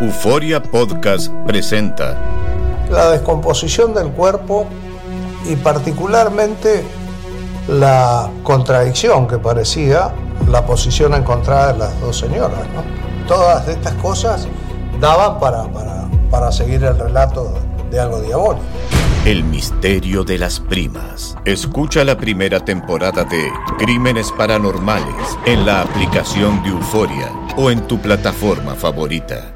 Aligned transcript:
Euforia 0.00 0.62
Podcast 0.62 1.32
presenta 1.46 2.18
la 2.90 3.12
descomposición 3.12 3.94
del 3.94 4.10
cuerpo 4.10 4.66
y 5.50 5.56
particularmente 5.56 6.84
la 7.66 8.28
contradicción 8.42 9.26
que 9.26 9.38
parecía 9.38 10.12
la 10.48 10.66
posición 10.66 11.14
encontrada 11.14 11.72
de 11.72 11.78
las 11.78 12.00
dos 12.00 12.18
señoras. 12.18 12.60
¿no? 12.74 13.26
Todas 13.26 13.66
estas 13.68 13.94
cosas 13.94 14.46
daban 15.00 15.40
para, 15.40 15.64
para, 15.72 16.06
para 16.30 16.52
seguir 16.52 16.84
el 16.84 16.98
relato 16.98 17.54
de 17.90 17.98
algo 17.98 18.20
diabólico. 18.20 18.66
El 19.24 19.44
misterio 19.44 20.24
de 20.24 20.38
las 20.38 20.60
primas. 20.60 21.38
Escucha 21.46 22.04
la 22.04 22.18
primera 22.18 22.62
temporada 22.62 23.24
de 23.24 23.50
Crímenes 23.78 24.30
Paranormales 24.30 25.38
en 25.46 25.64
la 25.64 25.80
aplicación 25.80 26.62
de 26.62 26.68
Euforia 26.68 27.32
o 27.56 27.70
en 27.70 27.80
tu 27.88 27.98
plataforma 27.98 28.74
favorita. 28.74 29.55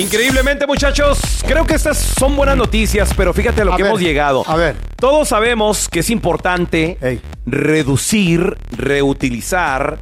Increíblemente, 0.00 0.66
muchachos, 0.66 1.20
creo 1.46 1.66
que 1.66 1.74
estas 1.74 1.98
son 1.98 2.34
buenas 2.34 2.56
noticias, 2.56 3.12
pero 3.16 3.34
fíjate 3.34 3.60
a 3.60 3.64
lo 3.66 3.74
A 3.74 3.76
que 3.76 3.82
ver, 3.82 3.90
hemos 3.90 4.00
llegado. 4.00 4.44
a 4.46 4.56
ver. 4.56 4.74
Todos 4.96 5.28
sabemos 5.28 5.88
que 5.90 6.00
es 6.00 6.08
importante 6.10 7.20
reducir, 7.44 8.56
reutilizar 8.70 9.98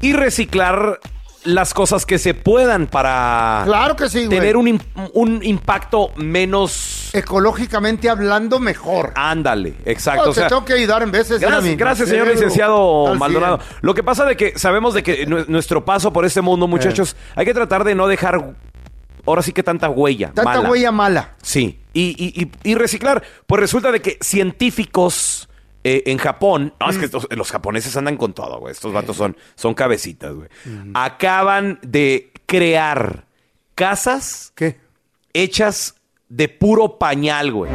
y 0.00 0.12
reciclar 0.12 1.00
las 1.42 1.72
cosas 1.74 2.04
que 2.06 2.18
se 2.18 2.34
puedan 2.34 2.86
para 2.86 3.62
Claro 3.64 3.96
que 3.96 4.08
sí, 4.10 4.26
güey. 4.26 4.38
tener 4.38 4.56
un, 4.58 4.66
im- 4.66 5.10
un 5.14 5.42
impacto 5.42 6.10
menos 6.16 7.08
Ecológicamente 7.14 8.08
hablando, 8.10 8.60
mejor. 8.60 9.12
Ándale, 9.16 9.74
exacto. 9.86 10.24
No, 10.26 10.30
o 10.30 10.34
sea, 10.34 10.44
te 10.44 10.48
tengo 10.50 10.64
que 10.64 10.74
ayudar 10.74 11.02
en 11.02 11.10
veces. 11.10 11.40
Gracias, 11.40 12.08
señor 12.08 12.28
licenciado 12.28 13.08
Al 13.08 13.18
Maldonado. 13.18 13.58
Lo 13.80 13.94
que 13.94 14.02
pasa 14.04 14.24
de 14.26 14.36
que 14.36 14.56
sabemos 14.58 14.94
de 14.94 15.02
que 15.02 15.26
nu- 15.26 15.44
nuestro 15.48 15.84
paso 15.84 16.12
por 16.12 16.24
este 16.24 16.40
mundo, 16.40 16.68
muchachos, 16.68 17.16
hay 17.34 17.46
que 17.46 17.54
tratar 17.54 17.82
de 17.84 17.94
no 17.94 18.06
dejar 18.06 18.52
ahora 19.26 19.42
sí 19.42 19.52
que 19.52 19.62
tanta 19.62 19.88
huella. 19.88 20.28
Tanta 20.32 20.42
mala. 20.56 20.70
huella 20.70 20.92
mala. 20.92 21.34
Sí, 21.42 21.80
y, 21.92 22.14
y- 22.18 22.42
y- 22.42 22.70
y 22.70 22.74
reciclar. 22.74 23.22
Pues 23.46 23.60
resulta 23.60 23.90
de 23.92 24.00
que 24.00 24.18
científicos 24.20 25.46
eh, 25.82 26.02
en 26.06 26.18
Japón, 26.18 26.74
no, 26.78 26.90
es 26.90 26.96
Mm. 26.96 26.98
que 27.00 27.04
estos- 27.06 27.26
los 27.30 27.50
japoneses 27.50 27.96
andan 27.96 28.18
con 28.18 28.34
todo, 28.34 28.58
güey. 28.60 28.70
Estos 28.72 28.92
vatos 28.92 29.16
son, 29.16 29.34
son 29.54 29.72
cabecitas, 29.72 30.34
güey. 30.34 30.48
Acaban 30.92 31.78
de 31.82 32.32
crear 32.44 33.24
casas 33.74 34.52
hechas 35.32 35.94
de 36.28 36.48
puro 36.50 36.98
pañal, 36.98 37.50
güey. 37.52 37.72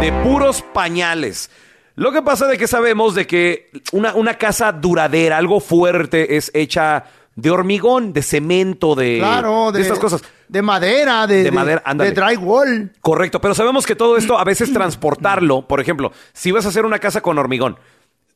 De 0.00 0.12
puros 0.24 0.62
pañales. 0.72 1.50
Lo 1.96 2.12
que 2.12 2.22
pasa 2.22 2.46
de 2.46 2.56
que 2.56 2.66
sabemos 2.68 3.14
de 3.14 3.26
que 3.26 3.70
una, 3.92 4.14
una 4.14 4.34
casa 4.38 4.72
duradera, 4.72 5.36
algo 5.36 5.60
fuerte, 5.60 6.36
es 6.36 6.50
hecha 6.54 7.04
de 7.40 7.50
hormigón, 7.50 8.12
de 8.12 8.20
cemento, 8.22 8.96
de, 8.96 9.18
Claro, 9.20 9.70
de, 9.70 9.80
estas 9.80 10.00
cosas. 10.00 10.22
De 10.48 10.60
madera, 10.60 11.24
de, 11.28 11.44
De 11.44 11.52
madera, 11.52 11.80
ándale. 11.84 12.10
de 12.10 12.20
drywall. 12.20 12.92
Correcto, 13.00 13.40
pero 13.40 13.54
sabemos 13.54 13.86
que 13.86 13.94
todo 13.94 14.16
esto 14.16 14.36
a 14.38 14.42
veces 14.42 14.72
transportarlo, 14.72 15.68
por 15.68 15.80
ejemplo, 15.80 16.10
si 16.32 16.50
vas 16.50 16.66
a 16.66 16.70
hacer 16.70 16.84
una 16.84 16.98
casa 16.98 17.20
con 17.20 17.38
hormigón, 17.38 17.78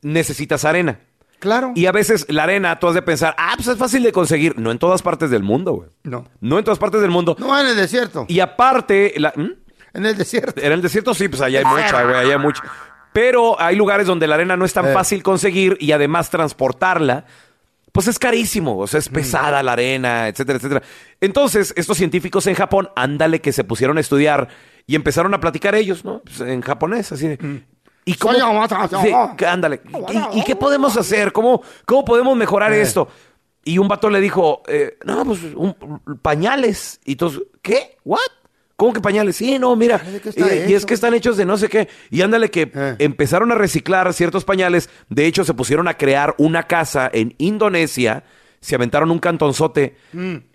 necesitas 0.02 0.64
arena. 0.64 1.00
Claro. 1.40 1.72
Y 1.74 1.86
a 1.86 1.92
veces 1.92 2.26
la 2.28 2.44
arena, 2.44 2.78
tú 2.78 2.86
has 2.86 2.94
de 2.94 3.02
pensar, 3.02 3.34
ah, 3.36 3.54
pues 3.56 3.66
es 3.66 3.76
fácil 3.76 4.04
de 4.04 4.12
conseguir. 4.12 4.56
No 4.56 4.70
en 4.70 4.78
todas 4.78 5.02
partes 5.02 5.30
del 5.30 5.42
mundo, 5.42 5.72
güey. 5.72 5.88
No. 6.04 6.24
No 6.40 6.58
en 6.58 6.64
todas 6.64 6.78
partes 6.78 7.00
del 7.00 7.10
mundo. 7.10 7.34
No 7.40 7.58
en 7.58 7.66
el 7.66 7.74
desierto. 7.74 8.24
Y 8.28 8.38
aparte, 8.38 9.14
la- 9.16 9.32
¿Mm? 9.34 9.50
En 9.94 10.06
el 10.06 10.16
desierto. 10.16 10.60
en 10.62 10.70
el 10.70 10.80
desierto 10.80 11.12
sí, 11.12 11.26
pues 11.28 11.42
allá 11.42 11.58
hay 11.58 11.64
mucha, 11.64 12.04
güey, 12.04 12.14
allá 12.16 12.32
hay 12.34 12.38
mucha. 12.38 12.62
Pero 13.12 13.60
hay 13.60 13.74
lugares 13.74 14.06
donde 14.06 14.28
la 14.28 14.36
arena 14.36 14.56
no 14.56 14.64
es 14.64 14.72
tan 14.72 14.86
Eh. 14.86 14.92
fácil 14.92 15.24
conseguir 15.24 15.76
y 15.80 15.90
además 15.90 16.30
transportarla, 16.30 17.24
pues 17.92 18.08
es 18.08 18.18
carísimo, 18.18 18.78
o 18.78 18.86
sea, 18.86 18.98
es 19.00 19.08
pesada 19.08 19.62
la 19.62 19.72
arena, 19.72 20.28
etcétera, 20.28 20.56
etcétera. 20.56 20.82
Entonces, 21.20 21.74
estos 21.76 21.96
científicos 21.98 22.46
en 22.46 22.54
Japón, 22.54 22.88
ándale 22.96 23.40
que 23.40 23.52
se 23.52 23.64
pusieron 23.64 23.98
a 23.98 24.00
estudiar 24.00 24.48
y 24.86 24.94
empezaron 24.96 25.34
a 25.34 25.40
platicar 25.40 25.74
ellos, 25.74 26.04
¿no? 26.04 26.20
Pues, 26.22 26.40
en 26.40 26.60
japonés, 26.62 27.12
así 27.12 27.28
de... 27.28 27.62
¿Y 28.04 28.14
cómo? 28.14 28.32
Sí, 29.02 29.44
ándale. 29.44 29.80
¿Y, 30.34 30.40
y 30.40 30.44
qué 30.44 30.56
podemos 30.56 30.96
hacer? 30.96 31.32
¿Cómo, 31.32 31.62
cómo 31.86 32.04
podemos 32.04 32.36
mejorar 32.36 32.72
esto? 32.72 33.08
Y 33.64 33.78
un 33.78 33.86
vato 33.86 34.10
le 34.10 34.20
dijo, 34.20 34.62
eh, 34.66 34.96
no, 35.04 35.24
pues 35.24 35.38
un- 35.54 35.76
pañales. 36.20 36.98
Y 37.04 37.14
todos, 37.14 37.42
¿qué? 37.62 37.96
¿What? 38.04 38.18
¿Cómo 38.82 38.92
que 38.92 39.00
pañales? 39.00 39.36
Sí, 39.36 39.60
no, 39.60 39.76
mira. 39.76 40.02
está 40.24 40.52
y, 40.52 40.72
y 40.72 40.74
es 40.74 40.84
que 40.84 40.94
están 40.94 41.14
hechos 41.14 41.36
de 41.36 41.44
no 41.44 41.56
sé 41.56 41.68
qué. 41.68 41.86
Y 42.10 42.20
ándale 42.22 42.50
que 42.50 42.68
empezaron 42.98 43.52
a 43.52 43.54
reciclar 43.54 44.12
ciertos 44.12 44.44
pañales. 44.44 44.90
De 45.08 45.24
hecho, 45.24 45.44
se 45.44 45.54
pusieron 45.54 45.86
a 45.86 45.96
crear 45.96 46.34
una 46.36 46.64
casa 46.64 47.08
en 47.12 47.36
Indonesia. 47.38 48.24
Se 48.58 48.74
aventaron 48.74 49.12
un 49.12 49.20
cantonzote. 49.20 49.94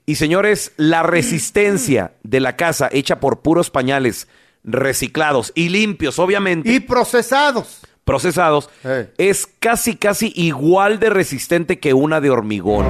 Y 0.06 0.16
señores, 0.16 0.74
la 0.76 1.04
resistencia 1.04 2.16
de 2.24 2.42
la 2.42 2.58
casa 2.58 2.90
hecha 2.92 3.22
por 3.22 3.40
puros 3.40 3.70
pañales 3.70 4.28
reciclados 4.62 5.54
y 5.56 5.70
limpios, 5.70 6.20
obviamente. 6.20 6.70
Y 6.70 6.82
procesados. 6.82 7.80
procesados, 8.04 8.70
es 9.18 9.48
casi, 9.60 9.96
casi 9.96 10.34
igual 10.36 11.00
de 11.00 11.12
resistente 11.12 11.80
que 11.80 11.94
una 11.94 12.20
de 12.20 12.30
hormigón, 12.30 12.86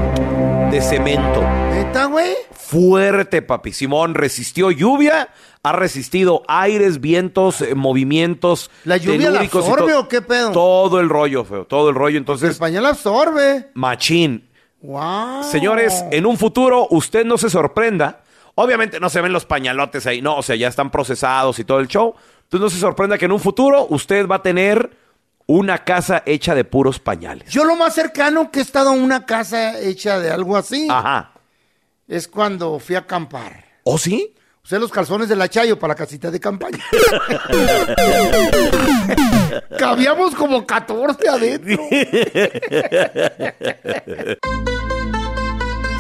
de 0.72 0.81
cemento. 0.81 1.42
¿Neta, 1.72 2.06
güey? 2.06 2.34
Fuerte, 2.52 3.42
papi. 3.42 3.72
Simón 3.72 4.14
resistió 4.16 4.72
lluvia, 4.72 5.30
ha 5.64 5.72
resistido 5.72 6.44
aires, 6.48 7.00
vientos, 7.00 7.62
eh, 7.62 7.75
movimientos. 7.75 8.69
¿La 8.84 8.98
lluvia 8.98 9.30
la 9.30 9.40
telúricos 9.40 9.66
y 9.66 9.69
absorbe 9.69 9.94
to- 9.94 10.00
o 10.02 10.08
qué 10.08 10.22
pedo? 10.22 10.52
Todo 10.52 11.00
el 11.00 11.10
rollo, 11.10 11.46
feo, 11.46 11.66
todo 11.66 11.90
el 11.90 11.96
rollo. 11.96 12.18
Entonces, 12.18 12.52
El 12.52 12.58
pañal 12.58 12.86
absorbe. 12.86 13.69
machín. 13.74 14.48
Wow. 14.81 15.44
Señores, 15.44 16.04
en 16.12 16.25
un 16.25 16.38
futuro 16.38 16.88
usted 16.92 17.25
no 17.25 17.38
se 17.38 17.50
sorprenda 17.50 18.22
Obviamente 18.60 19.00
no 19.00 19.08
se 19.12 19.22
ven 19.22 19.31
los 19.34 19.46
pañalotes 19.46 20.08
ahí, 20.08 20.20
no, 20.20 20.36
o 20.38 20.42
sea, 20.42 20.56
ya 20.56 20.68
están 20.68 20.90
procesados 20.90 21.60
y 21.60 21.63
todo 21.63 21.80
el 21.80 21.88
show. 21.88 22.16
Entonces 22.46 22.60
no 22.60 22.70
se 22.72 22.80
sorprenda 22.80 23.16
que 23.16 23.25
en 23.25 23.31
un 23.31 23.40
futuro 23.40 23.86
usted 23.92 24.28
va 24.28 24.38
a 24.38 24.42
tener 24.42 24.90
una 25.48 25.84
casa 25.84 26.22
hecha 26.26 26.54
de 26.54 26.64
puros 26.64 27.00
pañales. 27.00 27.50
Yo 27.52 27.64
lo 27.64 27.76
más 27.76 27.96
cercano 27.96 28.52
que 28.52 28.60
he 28.60 28.62
estado 28.62 28.90
a 28.90 28.94
una 28.94 29.26
casa 29.26 29.80
hecha 29.80 30.20
de 30.20 30.30
algo 30.30 30.58
así 30.58 30.88
Ajá. 30.90 31.32
es 32.08 32.28
cuando 32.28 32.78
fui 32.80 32.96
a 32.96 33.00
acampar. 33.00 33.66
¿Oh, 33.84 33.98
sí? 33.98 34.34
Usé 34.64 34.80
los 34.80 34.92
calzones 34.92 35.30
de 35.30 35.38
la 35.38 35.48
Chayo 35.48 35.80
para 35.80 35.94
la 35.94 35.96
casita 35.96 36.30
de 36.30 36.42
campaña. 36.42 36.80
Cabíamos 39.80 40.36
como 40.36 40.68
14 40.68 41.30
adentro. 41.30 41.82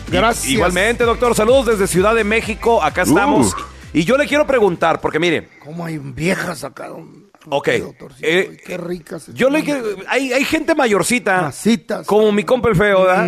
Gracias. 0.10 0.48
Igualmente, 0.50 1.06
doctor. 1.06 1.34
Saludos 1.34 1.68
desde 1.68 1.88
Ciudad 1.88 2.14
de 2.14 2.26
México. 2.26 2.84
Acá 2.84 3.04
estamos. 3.04 3.54
Uh. 3.54 3.58
Y 3.94 4.04
yo 4.04 4.18
le 4.18 4.28
quiero 4.28 4.46
preguntar, 4.46 5.00
porque 5.00 5.18
mire, 5.20 5.48
¿Cómo 5.64 5.86
hay 5.86 5.98
viejas 5.98 6.66
acá? 6.66 6.88
don- 6.90 7.27
Ok. 7.50 7.70
doctorcito? 7.80 8.28
Eh, 8.28 8.58
Qué 8.66 8.78
ricas. 8.78 9.28
yo 9.34 9.50
le 9.50 9.64
quiero. 9.64 9.84
Hay, 10.08 10.34
hay 10.34 10.44
gente 10.46 10.76
mayorcita. 10.76 11.42
Masitas. 11.44 12.06
Como 12.08 12.32
mi 12.32 12.44
compa 12.44 12.70
el 12.70 12.76
feo, 12.76 13.04
¿verdad? 13.04 13.28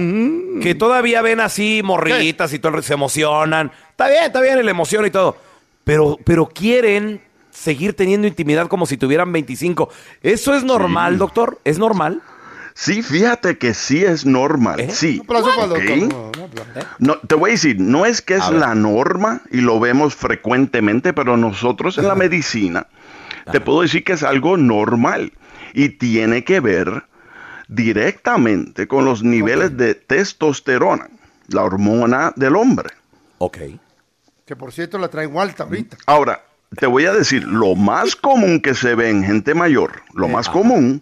Que 0.62 0.76
todavía 0.76 1.22
ven 1.22 1.40
así 1.40 1.82
morritas 1.84 2.54
y 2.54 2.60
todo, 2.60 2.76
el- 2.78 2.84
se 2.84 2.94
emocionan. 2.94 3.72
Está 3.92 4.08
bien, 4.10 4.24
está 4.26 4.42
bien, 4.42 4.64
la 4.64 4.72
emoción 4.72 5.06
y 5.06 5.10
todo. 5.12 5.38
Pero, 5.84 6.18
pero 6.24 6.48
quieren 6.48 7.22
seguir 7.52 7.94
teniendo 7.96 8.28
intimidad 8.28 8.68
como 8.68 8.86
si 8.86 8.98
tuvieran 8.98 9.32
25. 9.32 9.90
¿Eso 10.22 10.54
es 10.54 10.64
normal, 10.64 11.18
doctor? 11.18 11.60
¿Es 11.66 11.78
normal? 11.80 12.22
Sí, 12.76 13.02
fíjate 13.04 13.58
que 13.58 13.74
sí 13.74 14.06
es 14.06 14.26
normal, 14.26 14.80
¿Eh? 14.80 14.90
sí. 14.92 15.16
Un 15.20 15.26
aplauso 15.38 15.50
para 15.58 15.66
el 15.66 15.72
¿ok? 16.08 16.12
doctor. 16.14 16.86
No, 17.00 17.18
te 17.18 17.36
voy 17.36 17.50
a 17.50 17.54
decir, 17.54 17.78
no 17.80 18.06
es 18.06 18.22
que 18.22 18.36
es 18.36 18.50
la 18.52 18.74
norma 18.76 19.42
y 19.52 19.58
lo 19.60 19.82
vemos 19.82 20.16
frecuentemente, 20.16 21.12
pero 21.12 21.36
nosotros 21.36 21.98
en 21.98 22.08
la 22.08 22.16
medicina 22.16 22.88
te 23.52 23.62
puedo 23.62 23.82
decir 23.82 24.04
que 24.04 24.14
es 24.14 24.24
algo 24.24 24.58
normal 24.58 25.34
y 25.74 25.90
tiene 25.90 26.44
que 26.44 26.60
ver 26.60 27.04
directamente 27.68 28.88
con 28.88 29.06
los 29.06 29.24
niveles 29.24 29.78
de 29.78 29.96
testosterona, 29.96 31.10
la 31.48 31.64
hormona 31.64 32.34
del 32.36 32.56
hombre. 32.56 32.90
Ok. 33.38 33.58
Que 34.46 34.56
por 34.56 34.72
cierto 34.72 34.98
la 34.98 35.08
traigo 35.08 35.40
alta 35.40 35.64
ahorita. 35.64 35.98
Ahora, 36.08 36.44
te 36.78 36.88
voy 36.88 37.06
a 37.06 37.14
decir, 37.14 37.44
lo 37.44 37.76
más 37.76 38.16
común 38.16 38.60
que 38.60 38.74
se 38.74 38.96
ve 38.96 39.10
en 39.10 39.24
gente 39.24 39.54
mayor, 39.54 40.04
lo 40.14 40.28
Eh, 40.28 40.32
más 40.32 40.50
común 40.50 41.02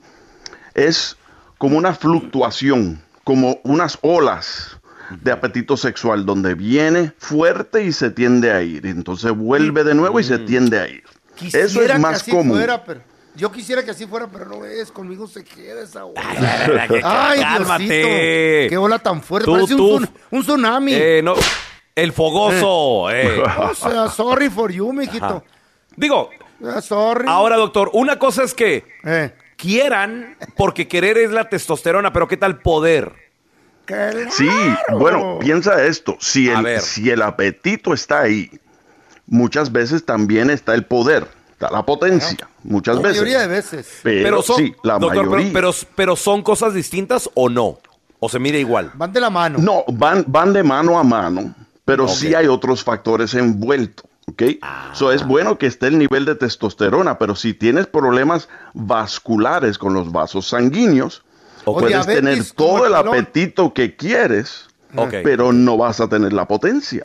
es 0.73 1.17
como 1.57 1.77
una 1.77 1.94
fluctuación, 1.94 3.01
como 3.23 3.59
unas 3.63 3.97
olas 4.01 4.77
de 5.21 5.31
apetito 5.31 5.77
sexual, 5.77 6.25
donde 6.25 6.53
viene 6.53 7.13
fuerte 7.17 7.83
y 7.83 7.91
se 7.91 8.09
tiende 8.09 8.51
a 8.51 8.61
ir, 8.61 8.85
entonces 8.85 9.31
vuelve 9.31 9.83
de 9.83 9.95
nuevo 9.95 10.19
y 10.19 10.23
se 10.23 10.38
tiende 10.39 10.79
a 10.79 10.88
ir. 10.88 11.03
Eso 11.45 11.57
Quisiera 11.68 11.86
es 11.86 11.92
que 11.94 12.00
más 12.00 12.16
así 12.22 12.31
común. 12.31 12.57
fuera, 12.57 12.84
pero 12.84 13.01
yo 13.36 13.51
quisiera 13.51 13.84
que 13.86 13.92
así 13.92 14.06
fuera, 14.07 14.28
pero 14.28 14.45
no 14.45 14.66
es. 14.66 14.92
Conmigo 14.92 15.28
se 15.28 15.44
queda 15.44 15.84
esa 15.84 16.06
ola. 16.06 16.22
Ay, 16.25 17.01
Ay, 17.04 17.39
cálmate. 17.42 17.84
Diosito. 17.84 18.69
Qué 18.69 18.78
ola 18.78 19.00
tan 19.00 19.22
fuerte. 19.22 19.45
Tú, 19.45 19.54
Parece 19.54 19.75
tú. 19.75 19.95
Un, 19.98 20.04
tsun- 20.04 20.10
un 20.31 20.42
tsunami. 20.44 20.94
Eh, 20.94 21.22
no. 21.24 21.36
El 21.95 22.12
fogoso. 22.13 23.10
eh. 23.12 23.42
O 23.60 23.74
sea, 23.75 24.07
sorry 24.10 24.50
for 24.50 24.72
you, 24.72 24.92
mijito. 24.94 25.44
Digo, 25.95 26.30
Ah, 26.66 26.81
sorry. 26.81 27.25
ahora, 27.28 27.56
doctor, 27.56 27.92
una 27.94 28.18
cosa 28.18 28.44
es 28.44 28.54
que 28.56 28.83
Eh, 29.06 29.31
quieran, 29.57 30.36
porque 30.56 30.88
querer 30.88 31.18
es 31.19 31.30
la 31.31 31.50
testosterona, 31.50 32.12
pero 32.12 32.28
¿qué 32.28 32.38
tal 32.38 32.60
poder? 32.62 33.12
claro. 33.86 34.19
Sí, 34.31 34.50
bueno, 34.92 35.38
piensa 35.40 35.86
esto, 35.86 36.18
si 36.19 36.50
el, 36.50 36.81
si 36.81 37.10
el 37.10 37.22
apetito 37.22 37.94
está 37.94 38.22
ahí, 38.22 38.50
muchas 39.27 39.71
veces 39.71 40.06
también 40.06 40.50
está 40.50 40.74
el 40.74 40.85
poder, 40.85 41.27
está 41.51 41.69
la 41.69 41.85
potencia, 41.85 42.50
muchas 42.63 42.95
La 42.95 43.01
veces. 43.03 43.18
mayoría 43.21 43.39
de 43.41 43.47
veces. 43.47 44.00
Pero, 44.03 44.24
Pero 44.24 44.41
son, 44.41 44.56
sí, 44.57 44.75
la 44.83 44.94
doctor, 45.00 45.09
pero- 45.21 45.31
mayoría. 45.31 45.53
pero, 45.53 45.71
pero 45.95 46.15
son 46.15 46.41
cosas 46.41 46.74
distintas 46.74 47.29
o 47.35 47.50
no? 47.50 47.79
¿O 48.19 48.29
se 48.29 48.39
mide 48.39 48.59
igual? 48.59 48.91
Van 48.95 49.13
de 49.13 49.19
la 49.19 49.29
mano. 49.29 49.59
No, 49.59 49.83
van, 49.89 50.24
van 50.27 50.51
de 50.51 50.63
mano 50.63 50.97
a 50.97 51.03
mano, 51.03 51.53
pero 51.85 52.07
sí 52.07 52.33
hay 52.33 52.47
otros 52.47 52.83
factores 52.83 53.33
envueltos. 53.35 54.06
¿Ok? 54.29 54.44
So, 54.91 55.07
Ah. 55.09 55.13
es 55.15 55.25
bueno 55.25 55.57
que 55.57 55.68
esté 55.68 55.88
el 55.88 55.97
nivel 55.97 56.25
de 56.25 56.35
testosterona, 56.35 57.18
pero 57.18 57.33
si 57.35 57.53
tienes 57.53 57.88
problemas 57.88 58.50
vasculares 58.73 59.77
con 59.77 59.94
los 59.94 60.12
vasos 60.12 60.47
sanguíneos, 60.47 61.23
O 61.63 61.73
puedes 61.73 61.89
diabetes 61.89 62.15
tener 62.15 62.44
todo 62.51 62.85
el 62.85 62.91
el 62.91 62.95
apetito 62.95 63.73
que 63.73 63.95
quieres, 63.95 64.65
Ok. 64.95 65.15
pero 65.23 65.53
no 65.53 65.77
vas 65.77 66.01
a 66.01 66.09
tener 66.09 66.33
la 66.33 66.45
potencia. 66.45 67.03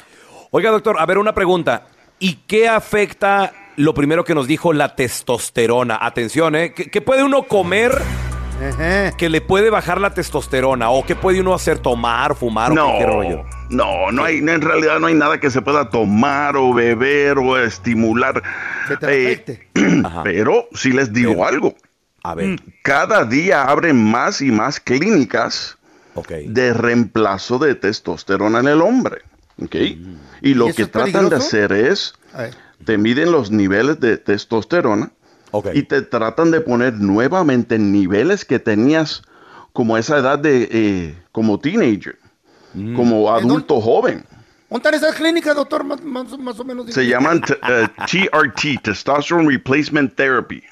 Oiga, 0.50 0.70
doctor, 0.70 0.96
a 0.98 1.06
ver, 1.06 1.18
una 1.18 1.32
pregunta. 1.34 1.86
¿Y 2.22 2.34
qué 2.46 2.68
afecta 2.68 3.52
lo 3.74 3.94
primero 3.94 4.24
que 4.24 4.32
nos 4.32 4.46
dijo 4.46 4.72
la 4.72 4.94
testosterona? 4.94 5.98
Atención, 6.00 6.54
¿eh? 6.54 6.72
¿Qué, 6.72 6.84
qué 6.88 7.00
puede 7.00 7.24
uno 7.24 7.42
comer 7.48 8.00
que 9.18 9.28
le 9.28 9.40
puede 9.40 9.70
bajar 9.70 10.00
la 10.00 10.14
testosterona? 10.14 10.90
¿O 10.90 11.04
qué 11.04 11.16
puede 11.16 11.40
uno 11.40 11.52
hacer? 11.52 11.80
¿Tomar, 11.80 12.36
fumar 12.36 12.70
o 12.70 12.74
No, 12.76 12.92
qué, 12.92 12.98
qué 12.98 13.06
rollo? 13.06 13.44
no, 13.70 14.12
no 14.12 14.22
hay, 14.22 14.38
en 14.38 14.60
realidad 14.60 15.00
no 15.00 15.08
hay 15.08 15.14
nada 15.14 15.40
que 15.40 15.50
se 15.50 15.62
pueda 15.62 15.90
tomar 15.90 16.56
o 16.56 16.72
beber 16.72 17.38
o 17.38 17.58
estimular. 17.58 18.40
Que 18.86 18.96
te 18.98 19.06
Eh, 19.06 19.26
afecte. 19.32 19.68
Pero 20.22 20.68
si 20.74 20.92
les 20.92 21.12
digo 21.12 21.32
Pero- 21.32 21.44
algo, 21.48 21.74
A 22.22 22.36
ver, 22.36 22.60
cada 22.82 23.24
día 23.24 23.64
abren 23.64 23.96
más 24.00 24.40
y 24.42 24.52
más 24.52 24.78
clínicas 24.78 25.76
de 26.46 26.72
reemplazo 26.72 27.58
de 27.58 27.74
testosterona 27.74 28.60
en 28.60 28.68
el 28.68 28.80
hombre. 28.80 29.22
¿ok? 29.60 29.74
Y 30.42 30.54
lo 30.54 30.66
¿Y 30.66 30.70
eso 30.70 30.76
que 30.76 30.86
tratan 30.86 31.28
de 31.28 31.36
hacer 31.36 31.72
es, 31.72 32.14
te 32.84 32.98
miden 32.98 33.30
los 33.32 33.50
niveles 33.50 34.00
de 34.00 34.18
testosterona 34.18 35.10
y 35.74 35.82
te 35.84 36.02
tratan 36.02 36.50
de 36.50 36.60
poner 36.60 36.94
nuevamente 36.94 37.76
en 37.76 37.92
niveles 37.92 38.44
que 38.44 38.58
tenías 38.58 39.22
como 39.72 39.96
esa 39.96 40.18
edad 40.18 40.38
de, 40.38 40.68
eh, 40.70 41.18
como 41.32 41.58
teenager, 41.60 42.18
Mm. 42.74 42.96
como 42.96 43.32
adulto 43.34 43.80
joven. 43.80 44.24
¿Dónde 44.70 44.88
están 44.88 44.94
esas 44.94 45.14
clínicas, 45.14 45.54
doctor? 45.54 45.84
Más, 45.84 46.02
más- 46.02 46.38
más 46.38 46.58
o 46.58 46.64
menos. 46.64 46.86
Se 46.92 47.06
llaman 47.06 47.42
t- 47.42 47.52
eh, 47.68 47.86
TRT, 48.06 48.78
Testosterone 48.82 49.46
Replacement 49.50 50.14
Therapy. 50.16 50.62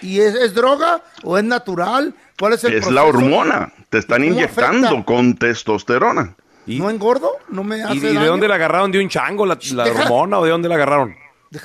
¿Y 0.00 0.20
es, 0.20 0.34
es 0.34 0.54
droga 0.54 1.02
o 1.22 1.36
es 1.36 1.44
natural? 1.44 2.14
¿Cuál 2.38 2.54
es 2.54 2.64
el 2.64 2.74
Es 2.74 2.90
la 2.90 3.04
hormona, 3.04 3.72
te 3.90 3.98
están 3.98 4.22
¿Cómo 4.22 4.32
inyectando 4.34 4.86
afecta? 4.88 5.04
con 5.04 5.34
testosterona. 5.36 6.34
¿Y, 6.66 6.78
¿No 6.78 6.90
engordo? 6.90 7.30
¿No 7.48 7.62
me 7.64 7.82
hace 7.82 7.94
y- 7.94 7.98
y 7.98 8.16
de 8.18 8.26
dónde 8.26 8.48
la 8.48 8.56
agarraron? 8.56 8.90
¿De 8.90 9.00
un 9.00 9.08
chango 9.08 9.46
la, 9.46 9.56
hormona 9.84 10.38
o 10.40 10.44
de 10.44 10.50
dónde 10.50 10.68
la 10.68 10.74
agarraron? 10.74 11.14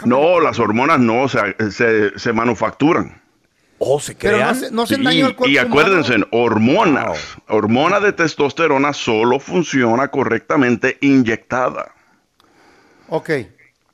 No, 0.05 0.39
las 0.39 0.59
hormonas 0.59 0.99
no, 0.99 1.23
o 1.23 1.27
sea, 1.29 1.55
se, 1.71 2.17
se 2.17 2.33
manufacturan. 2.33 3.19
Oh, 3.79 3.99
se 3.99 4.13
Pero 4.13 4.33
no, 4.33 4.37
crean. 4.37 4.49
hace- 4.49 4.71
no 4.71 4.81
hacen 4.83 4.97
Sí, 4.99 5.03
daño 5.03 5.25
al 5.25 5.35
cuerpo 5.35 5.51
y 5.51 5.57
acuérdense, 5.57 6.13
humano. 6.13 6.27
hormonas. 6.31 7.37
Hormona 7.47 7.99
de 7.99 8.13
testosterona 8.13 8.93
solo 8.93 9.39
funciona 9.39 10.09
correctamente 10.09 10.97
inyectada. 11.01 11.91
Ok. 13.09 13.29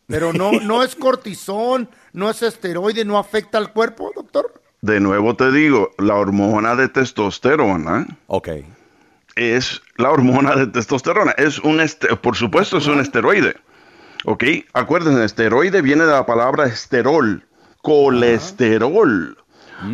Pero 0.07 0.33
no, 0.33 0.51
no 0.51 0.83
es 0.83 0.95
cortisón, 0.95 1.89
no 2.13 2.29
es 2.29 2.41
esteroide, 2.41 3.05
no 3.05 3.17
afecta 3.17 3.57
al 3.57 3.71
cuerpo, 3.71 4.11
doctor. 4.13 4.61
De 4.81 4.99
nuevo 4.99 5.35
te 5.35 5.51
digo, 5.51 5.91
la 5.97 6.15
hormona 6.15 6.75
de 6.75 6.87
testosterona 6.89 8.05
Ok. 8.27 8.49
es 9.35 9.81
la 9.97 10.09
hormona 10.11 10.55
de 10.55 10.67
testosterona. 10.67 11.31
Es 11.37 11.59
un 11.59 11.79
este- 11.81 12.15
por 12.15 12.35
supuesto, 12.35 12.77
es 12.77 12.87
un 12.87 12.99
esteroide. 12.99 13.55
¿Ok? 14.25 14.43
Acuérdense, 14.73 15.23
esteroide 15.23 15.81
viene 15.81 16.05
de 16.05 16.11
la 16.11 16.25
palabra 16.25 16.65
esterol, 16.65 17.43
colesterol. 17.81 19.37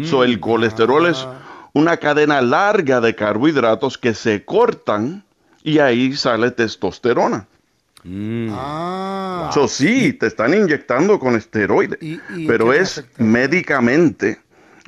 So, 0.03 0.24
el 0.24 0.39
colesterol 0.39 1.07
es 1.07 1.27
una 1.74 1.98
cadena 1.98 2.41
larga 2.41 3.01
de 3.01 3.15
carbohidratos 3.15 3.98
que 3.98 4.13
se 4.13 4.45
cortan 4.45 5.24
y 5.62 5.79
ahí 5.79 6.15
sale 6.15 6.51
testosterona. 6.51 7.48
Ah. 8.51 9.50
So, 9.53 9.67
sí, 9.67 10.13
te 10.13 10.27
están 10.27 10.53
inyectando 10.53 11.19
con 11.19 11.36
esteroide, 11.36 11.98
¿Y- 12.01 12.19
y 12.36 12.48
pero 12.48 12.74
es 12.74 13.00
afecta? 13.00 13.24
médicamente, 13.24 14.39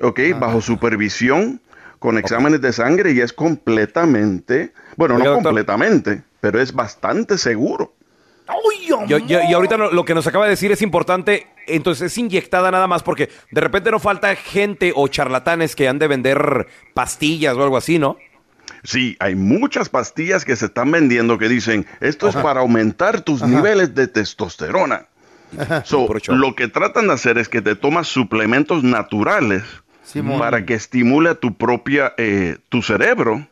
¿ok? 0.01 0.19
Bajo 0.39 0.62
supervisión, 0.62 1.62
con 2.00 2.18
exámenes 2.18 2.62
de 2.62 2.74
sangre 2.74 3.12
y 3.12 3.22
es 3.22 3.34
completamente, 3.34 4.74
bueno, 4.96 5.16
Oiga, 5.16 5.25
no 5.25 5.32
doctor. 5.32 5.44
completamente, 5.52 6.24
pero 6.42 6.62
es 6.62 6.74
bastante 6.74 7.38
seguro. 7.38 7.94
¡Uy, 8.48 8.86
Yo- 9.08 9.18
yo- 9.18 9.40
y 9.50 9.54
ahorita 9.54 9.75
lo, 9.78 9.92
lo 9.92 10.06
que 10.06 10.14
nos 10.14 10.28
acaba 10.28 10.46
de 10.46 10.52
decir 10.52 10.72
es 10.72 10.82
importante. 10.82 11.48
Entonces 11.68 12.12
es 12.12 12.18
inyectada 12.20 12.70
nada 12.70 12.86
más 12.86 13.02
porque 13.02 13.30
de 13.52 13.60
repente 13.62 13.90
no 13.90 14.00
falta 14.00 14.36
gente 14.36 14.94
o 14.96 15.08
charlatanes 15.08 15.75
que 15.75 15.88
han 15.88 15.98
de 15.98 16.08
vender 16.08 16.68
pastillas 16.94 17.56
o 17.58 17.64
algo 17.64 17.75
así, 17.78 17.98
¿no? 17.98 18.18
Sí, 18.84 19.18
hay 19.20 19.34
muchas 19.34 19.90
pastillas 19.90 20.46
que 20.46 20.56
se 20.56 20.66
están 20.68 20.92
vendiendo 20.92 21.40
que 21.40 21.50
dicen, 21.50 21.88
esto 22.02 22.28
es 22.30 22.36
para 22.36 22.60
aumentar 22.60 23.22
tus 23.22 23.42
niveles 23.42 23.96
de 23.96 24.08
testosterona. 24.08 25.08
So, 25.86 26.08
lo 26.28 26.54
que 26.56 26.68
tratan 26.68 27.08
de 27.08 27.14
hacer 27.14 27.38
es 27.40 27.50
que 27.50 27.62
te 27.64 27.75
tomas 27.75 28.08
suplementos 28.08 28.84
naturales 28.84 29.64
Simón. 30.05 30.39
para 30.39 30.65
que 30.65 30.75
estimule 30.75 31.31
a 31.31 31.35
tu 31.35 31.55
propia, 31.57 32.13
eh, 32.17 32.57
tu 32.69 32.81
cerebro, 32.81 33.47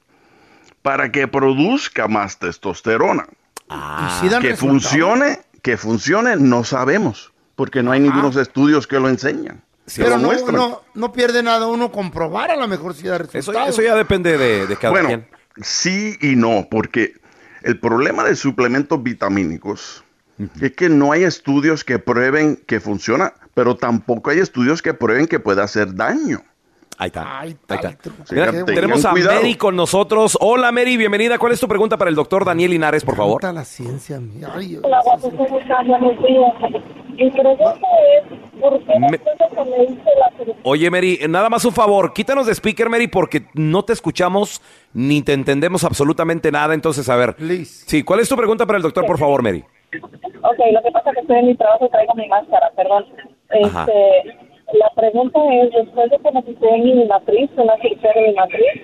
para 0.82 1.12
que 1.12 1.28
produzca 1.28 2.08
más 2.08 2.38
testosterona. 2.38 3.28
Y 4.24 4.30
dan 4.30 4.42
que 4.42 4.56
funcione, 4.56 5.40
que 5.62 5.78
funcione, 5.78 6.36
no 6.36 6.64
sabemos, 6.64 7.34
porque 7.56 7.82
no 7.82 7.92
hay 7.92 8.00
ningunos 8.00 8.36
estudios 8.36 8.86
que 8.86 9.00
lo 9.00 9.10
enseñan. 9.10 9.62
Pero 9.98 10.18
no, 10.18 10.32
no, 10.52 10.82
no 10.94 11.12
pierde 11.12 11.44
nada 11.44 11.68
uno 11.68 11.92
comprobar, 11.92 12.52
a 12.52 12.56
lo 12.56 12.68
mejor 12.68 12.94
si 12.94 13.08
da 13.08 13.18
Eso, 13.34 13.52
eso 13.52 13.82
ya 13.82 13.96
depende 13.96 14.38
de, 14.38 14.68
de 14.68 14.78
cada 14.78 14.92
bueno, 14.92 15.08
quien. 15.08 15.28
sí 15.62 16.18
y 16.22 16.36
no, 16.36 16.68
porque 16.70 17.16
el 17.64 17.80
problema 17.80 18.24
de 18.24 18.36
suplementos 18.36 19.02
vitamínicos 19.02 20.04
es 20.62 20.72
que 20.74 20.90
no 20.90 21.12
hay 21.12 21.24
estudios 21.24 21.84
que 21.84 22.00
prueben 22.00 22.58
que 22.68 22.80
funciona, 22.80 23.34
pero 23.54 23.76
tampoco 23.76 24.30
hay 24.30 24.40
estudios 24.40 24.82
que 24.82 24.94
prueben 24.94 25.28
que 25.28 25.40
puede 25.40 25.62
hacer 25.62 25.94
daño. 25.96 26.42
Ahí 26.98 27.08
está. 27.08 27.40
Ahí 27.40 27.50
está. 27.52 27.92
Sí, 28.24 28.36
Mira, 28.36 28.66
tenemos 28.66 29.04
a 29.04 29.12
cuidado. 29.12 29.38
Mary 29.42 29.56
con 29.56 29.76
nosotros. 29.76 30.38
Hola 30.40 30.72
Mary, 30.72 30.96
bienvenida. 30.96 31.40
¿Cuál 31.40 31.54
es 31.54 31.60
tu 31.60 31.68
pregunta 31.68 31.98
para 31.98 32.10
el 32.10 32.16
doctor 32.16 32.46
Daniel 32.46 32.70
Linares, 32.72 33.04
por 33.04 33.16
favor? 33.16 33.44
La 33.44 33.66
ciencia, 33.66 34.20
mía. 34.20 34.50
Ay, 34.54 34.80
La 34.88 35.02
guapetona, 35.02 35.84
buenos 35.88 36.18
días. 36.24 36.54
Mi 37.16 37.32
pregunta 37.32 37.64
es, 37.74 38.60
¿por 38.62 38.80
qué 38.86 39.00
Me- 39.00 39.18
que 39.18 39.26
la 40.46 40.54
Oye 40.64 40.90
Mary, 40.92 41.20
nada 41.30 41.50
más 41.50 41.66
un 41.66 41.74
favor, 41.74 42.14
quítanos 42.14 42.46
de 42.46 42.54
speaker 42.54 42.90
Mary 42.90 43.08
porque 43.08 43.48
no 43.56 43.84
te 43.84 43.94
escuchamos 43.94 44.62
ni 44.94 45.22
te 45.24 45.34
entendemos 45.34 45.84
absolutamente 45.84 46.52
nada. 46.52 46.74
Entonces, 46.76 47.10
a 47.10 47.16
ver. 47.16 47.36
Please. 47.36 47.86
Sí, 47.88 48.04
¿cuál 48.04 48.20
es 48.20 48.30
tu 48.30 48.36
pregunta 48.36 48.66
para 48.68 48.78
el 48.78 48.84
doctor, 48.84 49.06
por 49.06 49.18
favor, 49.18 49.42
Mary? 49.42 49.64
Ok, 50.02 50.60
lo 50.72 50.82
que 50.82 50.92
pasa 50.92 51.10
es 51.10 51.16
que 51.16 51.22
estoy 51.22 51.38
en 51.40 51.48
mi 51.48 51.56
trabajo 51.56 51.86
y 51.86 51.90
traigo 51.90 52.14
mi 52.16 52.28
máscara, 52.28 52.70
perdón. 52.76 53.06
Ajá. 53.64 53.86
Este, 53.86 54.38
la 54.78 54.90
pregunta 54.96 55.40
es, 55.54 55.72
después 55.74 56.10
de 56.12 56.18
que 56.20 56.32
me 56.32 56.44
quité 56.44 56.78
mi 56.80 57.06
matriz, 57.06 57.50
una 57.56 57.76
cirugía 57.78 58.12
de 58.16 58.28
mi 58.30 58.34
matriz, 58.34 58.82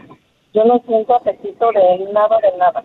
yo 0.54 0.64
no 0.66 0.82
siento 0.88 1.16
apetito 1.16 1.72
de 1.72 2.12
nada, 2.14 2.38
de 2.42 2.58
nada. 2.58 2.84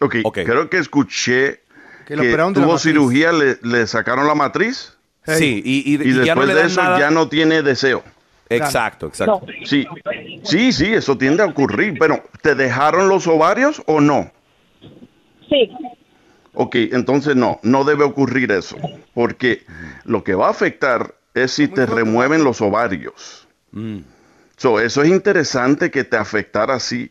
Ok, 0.00 0.16
Ok. 0.24 0.38
creo 0.44 0.68
que 0.70 0.78
escuché 0.78 1.60
Que 2.06 2.16
tuvo 2.54 2.78
cirugía, 2.78 3.32
le, 3.32 3.56
le 3.62 3.86
sacaron 3.86 4.26
la 4.26 4.34
matriz 4.34 4.92
Hey. 5.28 5.34
Sí, 5.38 5.62
y, 5.64 5.94
y- 5.94 5.96
y, 5.96 6.08
y 6.08 6.24
ya 6.24 6.34
no 6.36 6.42
después 6.42 6.54
de 6.54 6.66
eso 6.66 6.82
nada. 6.82 6.98
ya 7.00 7.10
no 7.10 7.28
tiene 7.28 7.62
deseo. 7.62 8.04
Exacto, 8.48 9.08
exacto. 9.08 9.42
No, 9.44 9.66
Sí, 9.66 9.84
sí, 10.44 10.70
sí, 10.70 10.94
eso 10.94 11.18
tiende 11.18 11.42
a 11.42 11.46
ocurrir, 11.46 11.96
pero 11.98 12.22
¿te 12.42 12.54
dejaron 12.54 13.08
los 13.08 13.26
ovarios 13.26 13.82
o 13.88 14.00
no? 14.00 14.30
sí, 15.48 15.68
Ok, 16.58 16.76
entonces 16.92 17.36
no, 17.36 17.60
no 17.62 17.84
debe 17.84 18.04
ocurrir 18.04 18.50
eso, 18.50 18.78
porque 19.12 19.64
lo 20.04 20.24
que 20.24 20.34
va 20.34 20.46
a 20.46 20.50
afectar 20.50 21.14
es 21.34 21.52
si 21.52 21.68
te 21.68 21.84
remueven 21.84 22.44
los 22.44 22.62
ovarios. 22.62 23.46
Mm. 23.72 23.98
So, 24.56 24.80
eso 24.80 25.02
es 25.02 25.10
interesante 25.10 25.90
que 25.90 26.02
te 26.04 26.16
afectara 26.16 26.76
así. 26.76 27.10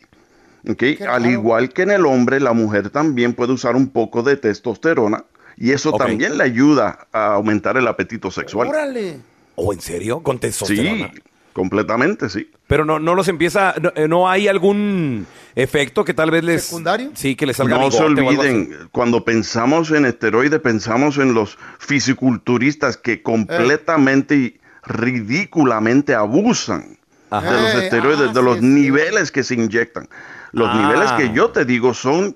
ok. 0.68 0.84
Al 1.02 1.22
raro. 1.22 1.30
igual 1.30 1.70
que 1.74 1.84
en 1.84 1.92
el 1.92 2.08
hombre, 2.08 2.40
la 2.40 2.54
mujer 2.54 2.90
también 2.90 3.34
puede 3.34 3.54
usar 3.54 3.76
un 3.76 3.90
poco 3.90 4.24
de 4.24 4.36
testosterona 4.36 5.26
y 5.58 5.72
eso 5.74 5.94
también 5.94 6.40
le 6.40 6.44
ayuda 6.44 7.08
a 7.12 7.36
aumentar 7.36 7.78
el 7.78 7.88
apetito 7.88 8.32
sexual. 8.32 8.70
Órale. 8.70 9.20
¿O 9.54 9.72
en 9.72 9.80
serio? 9.80 10.22
Con 10.24 10.40
Sí. 10.42 11.06
Completamente, 11.56 12.30
sí. 12.30 12.52
Pero 12.68 12.84
no, 12.84 13.00
no 13.00 13.16
los 13.16 13.30
empieza, 13.30 13.74
no, 13.82 13.94
eh, 13.96 14.10
no 14.10 14.30
hay 14.30 14.50
algún 14.50 15.26
efecto 15.56 16.04
que 16.04 16.14
tal 16.14 16.30
vez 16.30 16.44
les... 16.44 16.66
¿Secundario? 16.66 17.12
Sí, 17.14 17.38
que 17.38 17.46
les 17.46 17.56
salga 17.56 17.78
No 17.78 17.90
se 17.92 18.04
olviden, 18.04 18.90
cuando 18.92 19.24
pensamos 19.24 19.90
en 19.92 20.06
esteroides, 20.06 20.60
pensamos 20.60 21.18
en 21.18 21.34
los 21.34 21.58
fisiculturistas 21.80 22.98
que 22.98 23.22
completamente 23.24 24.36
y 24.36 24.60
ridículamente 24.84 26.14
abusan 26.14 26.98
Ajá. 27.30 27.54
de 27.54 27.62
los 27.62 27.74
Eh, 27.76 27.84
esteroides, 27.86 28.30
ah, 28.30 28.34
de 28.34 28.42
los 28.42 28.60
sí. 28.60 28.66
niveles 28.66 29.32
que 29.32 29.44
se 29.44 29.54
inyectan. 29.56 30.10
Los 30.52 30.68
Ah. 30.70 30.78
niveles 30.82 31.12
que 31.14 31.34
yo 31.34 31.52
te 31.52 31.64
digo 31.64 31.94
son 31.94 32.34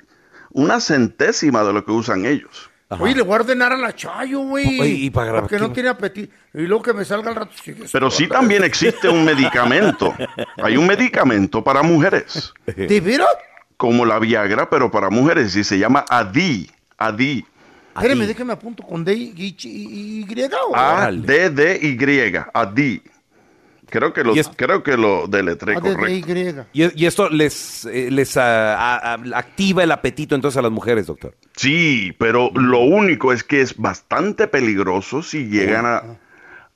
una 0.52 0.80
centésima 0.80 1.64
de 1.66 1.74
lo 1.74 1.84
que 1.84 1.92
usan 1.92 2.26
ellos. 2.26 2.69
Ajá. 2.92 3.04
Oye, 3.04 3.14
le 3.14 3.22
voy 3.22 3.34
a 3.34 3.36
ordenar 3.36 3.72
a 3.72 3.78
la 3.78 3.96
Chayo, 3.96 4.40
güey. 4.40 4.80
Oye, 4.80 4.90
¿y 4.90 5.10
para 5.12 5.42
Porque 5.42 5.60
no 5.60 5.72
tiene 5.72 5.90
apetito. 5.90 6.34
Y 6.56 6.62
luego 6.64 6.82
que 6.82 6.94
me 6.94 7.06
salga 7.06 7.30
al 7.30 7.36
rato. 7.36 7.52
Pero 7.92 8.10
sí 8.10 8.28
también 8.28 8.64
existe 8.64 9.08
un 9.08 9.24
medicamento. 9.24 10.16
Hay 10.58 10.76
un 10.76 10.88
medicamento 10.88 11.64
para 11.64 11.84
mujeres, 11.84 12.52
¿De 12.66 13.00
veras? 13.00 13.28
como 13.78 14.06
la 14.06 14.18
Viagra, 14.18 14.70
pero 14.70 14.90
para 14.90 15.10
mujeres, 15.12 15.56
y 15.56 15.64
se 15.64 15.78
llama 15.78 16.04
ADI. 16.10 16.70
ADI. 16.98 17.46
Espérame, 17.96 18.26
déjame 18.26 18.54
apunto 18.54 18.82
con 18.84 19.04
D 19.06 19.14
y, 19.14 19.34
y- 19.36 19.56
y- 19.62 20.26
y- 20.28 20.50
o- 20.70 20.76
A 20.76 21.12
D 21.12 21.50
D 21.50 21.80
Y 21.82 22.36
ADI. 22.54 23.02
Creo 23.90 24.14
que 24.14 24.24
lo 24.24 24.34
es- 24.34 24.50
creo 24.56 24.84
que 24.84 24.96
lo 24.98 25.28
deletré 25.28 25.76
A, 25.76 25.80
D, 25.80 25.90
D, 25.90 25.96
correcto. 25.96 26.66
Y. 26.74 27.06
Esto 27.06 27.30
les, 27.30 27.86
eh, 27.86 28.10
les 28.12 28.38
ah, 28.38 28.76
ah, 28.78 29.02
ah, 29.16 29.38
activa 29.38 29.84
el 29.84 29.92
apetito 29.92 30.36
entonces 30.36 30.58
a 30.58 30.62
las 30.62 30.72
mujeres, 30.72 31.08
doctor. 31.08 31.36
Sí, 31.56 32.14
pero 32.18 32.52
lo 32.54 32.80
único 32.80 33.34
es 33.34 33.44
que 33.44 33.62
es 33.62 33.76
bastante 33.78 34.48
peligroso 34.48 35.22
si 35.22 35.46
llegan 35.48 35.86
a, 35.86 36.04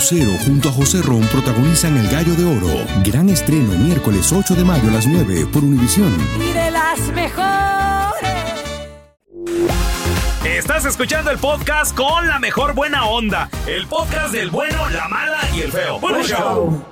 Lucero 0.00 0.30
junto 0.46 0.70
a 0.70 0.72
José 0.72 1.02
Ron 1.02 1.20
protagonizan 1.26 1.94
El 1.98 2.08
Gallo 2.08 2.34
de 2.34 2.46
Oro. 2.46 2.86
Gran 3.04 3.28
estreno 3.28 3.72
miércoles 3.74 4.32
8 4.32 4.54
de 4.54 4.64
mayo 4.64 4.88
a 4.88 4.92
las 4.92 5.06
9 5.06 5.44
por 5.52 5.62
Univisión. 5.62 6.10
Y 6.40 6.54
de 6.54 6.70
las 6.70 6.98
mejores. 7.12 8.32
Estás 10.42 10.86
escuchando 10.86 11.30
el 11.30 11.36
podcast 11.36 11.94
con 11.94 12.26
la 12.26 12.38
mejor 12.38 12.72
buena 12.74 13.04
onda. 13.04 13.50
El 13.66 13.86
podcast 13.88 14.32
del 14.32 14.48
bueno, 14.48 14.88
la 14.88 15.06
mala 15.08 15.38
y 15.54 15.60
el 15.60 15.70
feo. 15.70 16.00
Buen 16.00 16.22
show. 16.24 16.82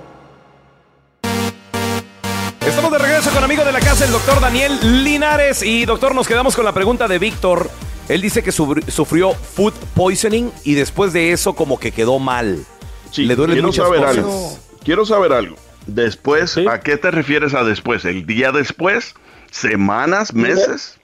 Estamos 2.60 2.92
de 2.92 2.98
regreso 2.98 3.30
con 3.30 3.42
amigo 3.42 3.64
de 3.64 3.72
la 3.72 3.80
casa, 3.80 4.04
el 4.04 4.12
doctor 4.12 4.38
Daniel 4.38 5.02
Linares. 5.02 5.62
Y 5.62 5.86
doctor, 5.86 6.14
nos 6.14 6.28
quedamos 6.28 6.54
con 6.54 6.66
la 6.66 6.72
pregunta 6.74 7.08
de 7.08 7.18
Víctor. 7.18 7.70
Él 8.10 8.20
dice 8.20 8.42
que 8.42 8.50
sufri- 8.50 8.86
sufrió 8.90 9.32
food 9.32 9.72
poisoning 9.94 10.50
y 10.62 10.74
después 10.74 11.14
de 11.14 11.32
eso 11.32 11.54
como 11.54 11.80
que 11.80 11.90
quedó 11.90 12.18
mal. 12.18 12.66
Sí, 13.10 13.26
Le 13.26 13.34
duelen 13.36 13.54
quiero 13.56 13.68
muchas 13.68 13.84
saber 13.86 14.00
cosas. 14.00 14.16
algo. 14.18 14.78
Quiero 14.84 15.04
saber 15.04 15.32
algo. 15.32 15.56
Después, 15.86 16.58
¿a 16.58 16.80
qué 16.80 16.96
te 16.96 17.10
refieres 17.10 17.54
a 17.54 17.64
después? 17.64 18.04
¿El 18.04 18.26
día 18.26 18.52
después? 18.52 19.14
¿Semanas? 19.50 20.34
¿Meses? 20.34 21.00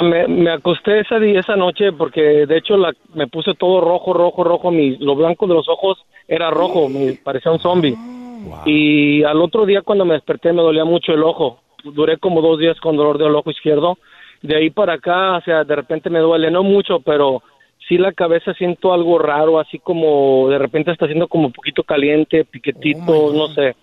Me, 0.00 0.26
me 0.28 0.50
acosté 0.50 1.00
esa, 1.00 1.16
esa 1.18 1.56
noche 1.56 1.92
porque 1.92 2.46
de 2.46 2.56
hecho 2.56 2.76
la, 2.76 2.92
me 3.14 3.26
puse 3.26 3.52
todo 3.54 3.80
rojo, 3.80 4.12
rojo, 4.14 4.44
rojo. 4.44 4.70
Mi, 4.70 4.96
lo 4.98 5.16
blanco 5.16 5.46
de 5.46 5.54
los 5.54 5.68
ojos 5.68 5.98
era 6.28 6.50
rojo, 6.50 6.88
me 6.88 7.14
parecía 7.14 7.52
un 7.52 7.58
zombie. 7.58 7.96
Y 8.64 9.22
al 9.24 9.40
otro 9.40 9.66
día 9.66 9.82
cuando 9.82 10.04
me 10.04 10.14
desperté 10.14 10.52
me 10.52 10.62
dolía 10.62 10.84
mucho 10.84 11.12
el 11.12 11.22
ojo. 11.22 11.60
Duré 11.84 12.18
como 12.18 12.40
dos 12.40 12.58
días 12.58 12.78
con 12.80 12.96
dolor 12.96 13.18
del 13.18 13.34
ojo 13.34 13.50
izquierdo. 13.50 13.98
De 14.40 14.56
ahí 14.56 14.70
para 14.70 14.94
acá, 14.94 15.36
o 15.36 15.40
sea, 15.42 15.64
de 15.64 15.76
repente 15.76 16.10
me 16.10 16.20
duele, 16.20 16.50
no 16.50 16.62
mucho, 16.62 17.00
pero 17.00 17.42
sí 17.88 17.98
la 17.98 18.12
cabeza 18.12 18.54
siento 18.54 18.92
algo 18.92 19.18
raro, 19.18 19.58
así 19.60 19.78
como 19.78 20.48
de 20.48 20.58
repente 20.58 20.90
está 20.90 21.06
haciendo 21.06 21.28
como 21.28 21.46
un 21.46 21.52
poquito 21.52 21.82
caliente, 21.82 22.44
piquetito, 22.44 23.32
no 23.32 23.48
sé. 23.48 23.76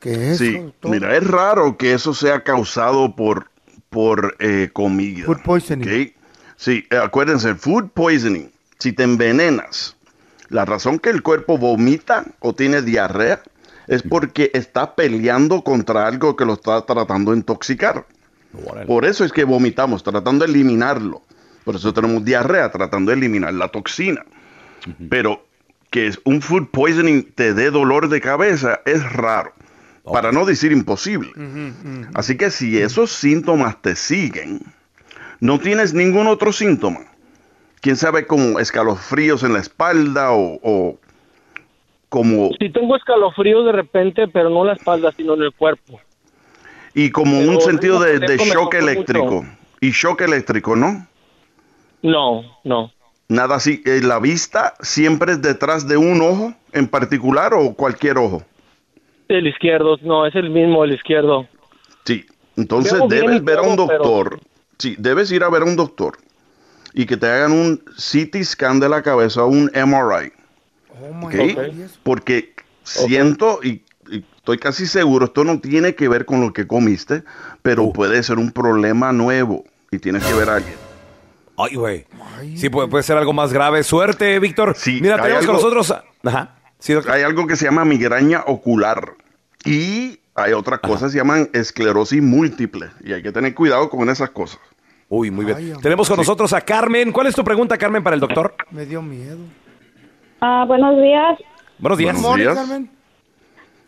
¿Qué 0.00 0.34
Sí, 0.34 0.60
mira, 0.82 1.16
es 1.16 1.26
raro 1.26 1.76
que 1.76 1.92
eso 1.92 2.14
sea 2.14 2.42
causado 2.42 3.16
por, 3.16 3.50
por 3.90 4.36
eh, 4.38 4.70
comida. 4.72 5.26
Food 5.26 5.42
poisoning. 5.42 5.88
¿ok? 5.88 6.12
Sí, 6.56 6.84
eh, 6.90 6.96
acuérdense, 6.96 7.54
food 7.54 7.90
poisoning, 7.94 8.50
si 8.78 8.92
te 8.92 9.02
envenenas, 9.02 9.96
la 10.48 10.64
razón 10.64 10.98
que 10.98 11.10
el 11.10 11.22
cuerpo 11.22 11.58
vomita 11.58 12.24
o 12.40 12.52
tiene 12.52 12.82
diarrea 12.82 13.42
es 13.86 14.02
porque 14.02 14.50
está 14.54 14.94
peleando 14.94 15.62
contra 15.62 16.06
algo 16.06 16.36
que 16.36 16.44
lo 16.44 16.54
está 16.54 16.82
tratando 16.82 17.32
de 17.32 17.38
intoxicar. 17.38 18.06
Por 18.86 19.04
eso 19.04 19.24
es 19.24 19.32
que 19.32 19.44
vomitamos, 19.44 20.02
tratando 20.02 20.44
de 20.44 20.50
eliminarlo. 20.50 21.22
Por 21.68 21.76
eso 21.76 21.92
tenemos 21.92 22.24
diarrea, 22.24 22.70
tratando 22.70 23.10
de 23.10 23.18
eliminar 23.18 23.52
la 23.52 23.68
toxina. 23.68 24.24
Pero 25.10 25.44
que 25.90 26.06
es 26.06 26.18
un 26.24 26.40
food 26.40 26.68
poisoning 26.70 27.30
te 27.34 27.52
dé 27.52 27.70
dolor 27.70 28.08
de 28.08 28.22
cabeza 28.22 28.80
es 28.86 29.02
raro, 29.12 29.52
para 30.02 30.32
no 30.32 30.46
decir 30.46 30.72
imposible. 30.72 31.30
Así 32.14 32.38
que 32.38 32.50
si 32.50 32.78
esos 32.78 33.10
síntomas 33.10 33.82
te 33.82 33.96
siguen, 33.96 34.62
no 35.40 35.58
tienes 35.58 35.92
ningún 35.92 36.26
otro 36.26 36.54
síntoma. 36.54 37.00
Quién 37.82 37.96
sabe, 37.96 38.26
como 38.26 38.58
escalofríos 38.60 39.42
en 39.42 39.52
la 39.52 39.58
espalda 39.58 40.32
o, 40.32 40.58
o 40.62 40.98
como 42.08 42.48
Sí 42.58 42.72
tengo 42.72 42.96
escalofríos 42.96 43.66
de 43.66 43.72
repente, 43.72 44.26
pero 44.26 44.48
no 44.48 44.62
en 44.62 44.68
la 44.68 44.72
espalda, 44.72 45.12
sino 45.14 45.34
en 45.34 45.42
el 45.42 45.52
cuerpo. 45.52 46.00
y 46.94 47.10
como 47.10 47.40
Pero 47.40 47.50
un 47.50 47.60
sentido 47.60 48.00
de, 48.00 48.20
de 48.20 48.38
shock 48.38 48.72
eléctrico. 48.72 49.42
mucho. 49.42 49.58
Y 49.82 49.90
shock 49.90 50.22
eléctrico, 50.22 50.74
¿no? 50.74 51.06
No, 52.02 52.42
no. 52.64 52.92
Nada 53.28 53.56
así. 53.56 53.82
¿La 54.02 54.18
vista 54.18 54.74
siempre 54.80 55.32
es 55.32 55.42
detrás 55.42 55.86
de 55.86 55.96
un 55.96 56.20
ojo 56.22 56.54
en 56.72 56.88
particular 56.88 57.52
o 57.54 57.74
cualquier 57.74 58.18
ojo? 58.18 58.42
El 59.28 59.46
izquierdo, 59.46 59.96
no, 60.02 60.26
es 60.26 60.34
el 60.34 60.48
mismo, 60.50 60.84
el 60.84 60.92
izquierdo. 60.94 61.46
Sí. 62.04 62.24
Entonces 62.56 62.98
debes 63.08 63.44
ver 63.44 63.58
a 63.58 63.62
un 63.62 63.76
pero- 63.76 63.86
doctor. 63.98 64.40
Sí, 64.78 64.94
debes 64.98 65.30
ir 65.32 65.42
a 65.42 65.50
ver 65.50 65.62
a 65.62 65.64
un 65.64 65.76
doctor 65.76 66.16
y 66.94 67.04
que 67.06 67.16
te 67.16 67.26
hagan 67.26 67.52
un 67.52 67.78
CT 67.96 68.42
scan 68.44 68.80
de 68.80 68.88
la 68.88 69.02
cabeza, 69.02 69.44
un 69.44 69.70
MRI. 69.74 70.32
¿ok? 71.22 71.34
Porque 72.02 72.54
siento 72.84 73.60
y, 73.62 73.82
y 74.10 74.24
estoy 74.36 74.58
casi 74.58 74.86
seguro, 74.86 75.26
esto 75.26 75.44
no 75.44 75.60
tiene 75.60 75.94
que 75.94 76.08
ver 76.08 76.24
con 76.24 76.40
lo 76.40 76.52
que 76.52 76.66
comiste, 76.66 77.24
pero 77.62 77.92
puede 77.92 78.22
ser 78.22 78.38
un 78.38 78.52
problema 78.52 79.12
nuevo 79.12 79.64
y 79.90 79.98
tienes 79.98 80.24
que 80.24 80.32
ver 80.34 80.48
a 80.48 80.56
alguien. 80.56 80.87
Ay, 81.58 81.74
güey. 81.74 82.06
Sí, 82.54 82.68
puede, 82.68 82.88
puede 82.88 83.02
ser 83.02 83.16
algo 83.16 83.32
más 83.32 83.52
grave. 83.52 83.82
Suerte, 83.82 84.38
Víctor. 84.38 84.76
Mira, 84.86 85.16
hay 85.16 85.22
tenemos 85.22 85.46
con 85.46 85.54
nosotros... 85.56 85.94
Ajá. 86.24 86.54
Hay 87.10 87.22
algo 87.22 87.46
que 87.48 87.56
se 87.56 87.64
llama 87.64 87.84
migraña 87.84 88.44
ocular 88.46 89.14
y 89.64 90.20
hay 90.36 90.52
otras 90.52 90.78
cosas 90.78 91.08
que 91.08 91.12
se 91.12 91.18
llaman 91.18 91.50
esclerosis 91.52 92.22
múltiple 92.22 92.90
y 93.04 93.12
hay 93.12 93.22
que 93.22 93.32
tener 93.32 93.54
cuidado 93.54 93.90
con 93.90 94.08
esas 94.08 94.30
cosas. 94.30 94.60
Uy, 95.08 95.30
muy 95.32 95.44
bien. 95.44 95.80
Tenemos 95.82 96.08
con 96.08 96.18
nosotros 96.18 96.52
a 96.52 96.60
Carmen. 96.60 97.10
¿Cuál 97.10 97.26
es 97.26 97.34
tu 97.34 97.42
pregunta, 97.42 97.76
Carmen, 97.76 98.04
para 98.04 98.14
el 98.14 98.20
doctor? 98.20 98.54
Me 98.70 98.86
dio 98.86 99.02
miedo. 99.02 99.38
Ah, 100.40 100.64
buenos 100.68 101.00
días. 101.00 101.38
Buenos 101.78 101.98
días. 101.98 102.22
Buenos 102.22 102.36
días. 102.36 102.54
Carmen. 102.54 102.90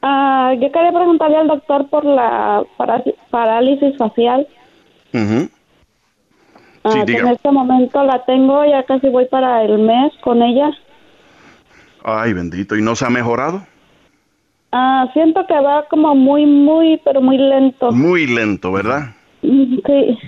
Ah, 0.03 0.53
yo 0.55 0.73
quería 0.73 0.93
preguntarle 0.93 1.37
al 1.37 1.47
doctor 1.47 1.89
por 1.91 2.05
la 2.05 2.65
parálisis 3.31 3.97
facial. 3.99 4.49
Ujú. 5.13 5.49
Ah, 6.85 6.93
Sí, 6.93 6.99
que 7.01 7.05
diga. 7.13 7.21
en 7.21 7.29
este 7.29 7.51
momento 7.51 8.03
la 8.05 8.25
tengo, 8.25 8.65
ya 8.65 8.83
casi 8.85 9.09
voy 9.09 9.27
para 9.27 9.63
el 9.65 9.79
mes 9.81 10.13
con 10.23 10.43
ella. 10.43 10.71
Ay, 12.05 12.33
bendito. 12.33 12.77
¿Y 12.77 12.83
no 12.83 12.97
se 12.97 13.05
ha 13.05 13.11
mejorado? 13.11 13.67
Ah, 14.73 15.09
siento 15.13 15.47
que 15.47 15.59
va 15.61 15.87
como 15.89 16.15
muy, 16.15 16.47
muy, 16.47 16.99
pero 17.05 17.21
muy 17.21 17.37
lento. 17.37 17.91
Muy 17.93 18.27
lento, 18.27 18.73
¿verdad? 18.73 19.15
Mm, 19.43 19.77
Sí, 19.87 20.19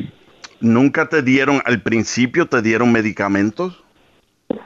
¿Nunca 0.60 1.08
te 1.08 1.22
dieron, 1.22 1.60
al 1.64 1.82
principio 1.82 2.46
te 2.46 2.62
dieron 2.62 2.92
medicamentos? 2.92 3.82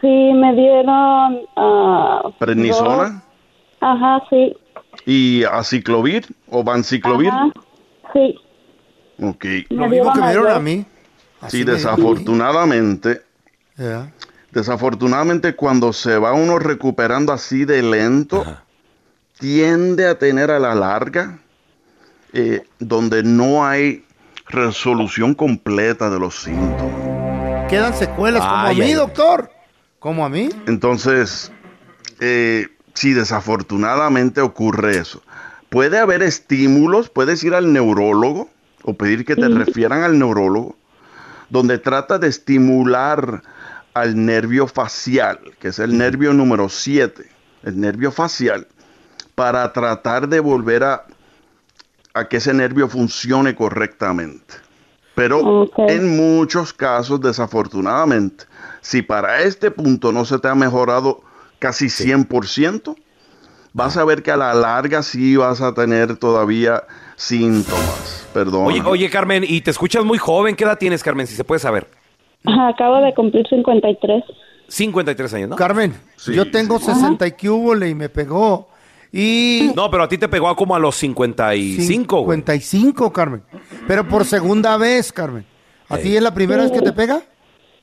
sí, 0.00 0.32
me 0.34 0.52
dieron... 0.54 1.40
ah, 1.56 2.22
¿Prednisona? 2.38 3.04
dos- 3.10 3.22
Ajá, 3.80 4.22
sí. 4.30 4.54
¿Y 5.06 5.44
aciclovir 5.44 6.26
o 6.50 6.64
vanciclovir? 6.64 7.28
Ajá, 7.28 7.50
sí. 8.12 8.34
Ok. 9.22 9.44
Me 9.70 9.88
dieron 9.90 10.06
las 10.20 10.34
Sí, 11.48 11.64
desafortunadamente, 11.64 13.22
desafortunadamente 14.50 15.54
cuando 15.54 15.92
se 15.92 16.18
va 16.18 16.32
uno 16.32 16.58
recuperando 16.58 17.32
así 17.32 17.64
de 17.64 17.82
lento, 17.82 18.44
tiende 19.38 20.06
a 20.06 20.18
tener 20.18 20.50
a 20.50 20.58
la 20.58 20.74
larga, 20.74 21.38
eh, 22.32 22.64
donde 22.78 23.22
no 23.22 23.66
hay 23.66 24.04
resolución 24.48 25.34
completa 25.34 26.10
de 26.10 26.18
los 26.18 26.42
síntomas. 26.42 27.66
Quedan 27.68 27.94
secuelas 27.94 28.42
como 28.42 28.56
a 28.56 28.72
mí, 28.72 28.80
ay, 28.80 28.92
doctor. 28.92 29.50
Como 29.98 30.24
a 30.24 30.28
mí. 30.28 30.48
Entonces, 30.66 31.50
eh, 32.20 32.68
si 32.94 33.12
desafortunadamente 33.12 34.40
ocurre 34.40 34.98
eso, 34.98 35.22
puede 35.68 35.98
haber 35.98 36.22
estímulos, 36.22 37.10
puedes 37.10 37.42
ir 37.42 37.54
al 37.54 37.72
neurólogo 37.72 38.48
o 38.84 38.94
pedir 38.94 39.24
que 39.24 39.34
te 39.34 39.48
refieran 39.48 40.02
al 40.02 40.18
neurólogo, 40.18 40.76
donde 41.50 41.78
trata 41.78 42.18
de 42.18 42.28
estimular 42.28 43.42
al 43.94 44.26
nervio 44.26 44.66
facial, 44.66 45.38
que 45.58 45.68
es 45.68 45.78
el 45.78 45.96
nervio 45.96 46.32
número 46.32 46.68
7, 46.68 47.28
el 47.62 47.80
nervio 47.80 48.10
facial, 48.10 48.66
para 49.34 49.72
tratar 49.72 50.28
de 50.28 50.40
volver 50.40 50.84
a, 50.84 51.06
a 52.14 52.28
que 52.28 52.38
ese 52.38 52.52
nervio 52.52 52.88
funcione 52.88 53.54
correctamente. 53.54 54.54
Pero 55.14 55.70
en 55.88 56.14
muchos 56.14 56.74
casos, 56.74 57.22
desafortunadamente, 57.22 58.44
si 58.82 59.00
para 59.00 59.40
este 59.40 59.70
punto 59.70 60.12
no 60.12 60.26
se 60.26 60.38
te 60.38 60.48
ha 60.48 60.54
mejorado 60.54 61.22
casi 61.58 61.86
100%, 61.86 62.94
vas 63.72 63.96
a 63.96 64.04
ver 64.04 64.22
que 64.22 64.30
a 64.30 64.36
la 64.36 64.52
larga 64.52 65.02
sí 65.02 65.36
vas 65.36 65.62
a 65.62 65.72
tener 65.72 66.16
todavía 66.16 66.84
síntomas. 67.16 68.28
Perdón. 68.32 68.66
Oye, 68.66 68.82
oye, 68.82 69.10
Carmen, 69.10 69.44
y 69.46 69.60
te 69.62 69.70
escuchas 69.70 70.04
muy 70.04 70.18
joven. 70.18 70.54
¿Qué 70.54 70.64
edad 70.64 70.78
tienes, 70.78 71.02
Carmen, 71.02 71.26
si 71.26 71.34
se 71.34 71.44
puede 71.44 71.58
saber? 71.58 71.88
Acabo 72.44 73.00
de 73.00 73.12
cumplir 73.14 73.46
53. 73.48 74.22
53 74.68 75.34
años, 75.34 75.48
¿no? 75.50 75.56
Carmen, 75.56 75.94
yo 76.26 76.50
tengo 76.50 76.78
60 76.78 77.26
y 77.26 77.32
que 77.32 77.50
hubo 77.50 77.74
y 77.84 77.94
me 77.94 78.08
pegó. 78.08 78.68
Y 79.12 79.70
No, 79.74 79.90
pero 79.90 80.02
a 80.04 80.08
ti 80.08 80.18
te 80.18 80.28
pegó 80.28 80.54
como 80.56 80.74
a 80.74 80.78
los 80.78 80.96
55, 80.96 82.20
güey. 82.22 82.38
55, 82.38 83.12
Carmen. 83.12 83.42
Pero 83.86 84.06
por 84.06 84.24
segunda 84.24 84.76
vez, 84.76 85.12
Carmen. 85.12 85.46
¿A 85.88 85.98
ti 85.98 86.16
es 86.16 86.22
la 86.22 86.34
primera 86.34 86.62
vez 86.62 86.72
que 86.72 86.82
te 86.82 86.92
pega? 86.92 87.22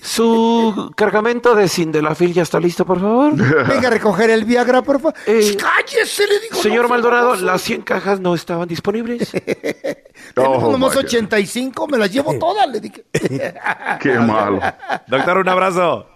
su 0.03 0.91
cargamento 0.97 1.55
de 1.55 1.69
Sindelafil 1.69 2.33
ya 2.33 2.43
está 2.43 2.59
listo, 2.59 2.85
por 2.85 2.99
favor. 2.99 3.33
Venga 3.67 3.87
a 3.87 3.91
recoger 3.91 4.29
el 4.29 4.43
Viagra, 4.43 4.81
por 4.81 4.99
favor. 4.99 5.13
Cállese, 5.25 6.27
le 6.27 6.39
digo. 6.41 6.57
Eh, 6.57 6.61
Señor 6.61 6.83
no, 6.83 6.89
Maldonado, 6.89 7.35
las 7.37 7.61
100 7.61 7.83
cajas 7.83 8.19
no 8.19 8.35
estaban 8.35 8.67
disponibles. 8.67 9.31
Tenemos 10.35 10.63
Oh, 10.63 10.71
nomás 10.71 10.91
my 10.95 11.01
God. 11.01 11.05
85, 11.05 11.87
me 11.87 11.97
las 11.97 12.11
llevo 12.11 12.37
todas, 12.37 12.67
le 12.69 12.79
dije. 12.81 13.05
Qué 14.01 14.19
malo. 14.19 14.59
Doctor, 15.07 15.37
un 15.37 15.47
abrazo. 15.49 16.07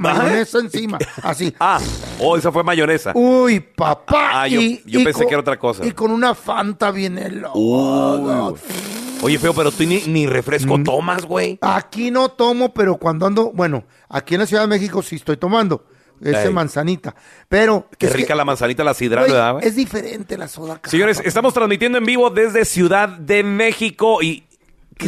mayonesa 0.00 0.58
encima, 0.58 0.98
así. 1.22 1.54
Ah, 1.60 1.78
oh, 2.18 2.36
esa 2.36 2.50
fue 2.50 2.64
mayonesa. 2.64 3.12
Uy, 3.14 3.60
papá. 3.60 4.42
Ah, 4.42 4.48
yo- 4.48 4.60
y- 4.60 4.82
yo 4.86 5.00
y 5.00 5.04
pensé 5.04 5.20
con- 5.20 5.28
que 5.28 5.34
era 5.34 5.40
otra 5.40 5.58
cosa. 5.58 5.86
Y 5.86 5.92
con 5.92 6.10
una 6.10 6.34
Fanta 6.34 6.90
bien 6.90 7.18
helada. 7.18 7.52
Uy. 7.54 8.54
Oye, 9.22 9.38
feo, 9.38 9.52
pero 9.52 9.70
tú 9.70 9.84
ni, 9.84 10.00
ni 10.06 10.26
refresco 10.26 10.78
Mm. 10.78 10.84
tomas, 10.84 11.24
güey. 11.26 11.58
Aquí 11.60 12.10
no 12.10 12.30
tomo, 12.30 12.72
pero 12.72 12.96
cuando 12.96 13.26
ando, 13.26 13.52
bueno, 13.52 13.84
aquí 14.08 14.34
en 14.34 14.40
la 14.40 14.46
Ciudad 14.46 14.62
de 14.62 14.68
México 14.68 15.02
sí 15.02 15.16
estoy 15.16 15.36
tomando. 15.36 15.84
Ese 16.22 16.48
Ey. 16.48 16.52
manzanita. 16.52 17.14
Pero. 17.48 17.88
Qué 17.98 18.06
es 18.06 18.12
que, 18.12 18.18
rica 18.18 18.34
la 18.34 18.44
manzanita, 18.44 18.84
la 18.84 18.92
sidra, 18.92 19.22
¿verdad? 19.22 19.58
Es 19.62 19.74
diferente 19.76 20.36
la 20.36 20.48
soda. 20.48 20.78
Señores, 20.84 21.16
papá. 21.18 21.28
estamos 21.28 21.54
transmitiendo 21.54 21.96
en 21.98 22.04
vivo 22.04 22.28
desde 22.28 22.64
Ciudad 22.66 23.08
de 23.08 23.42
México 23.42 24.22
y... 24.22 24.44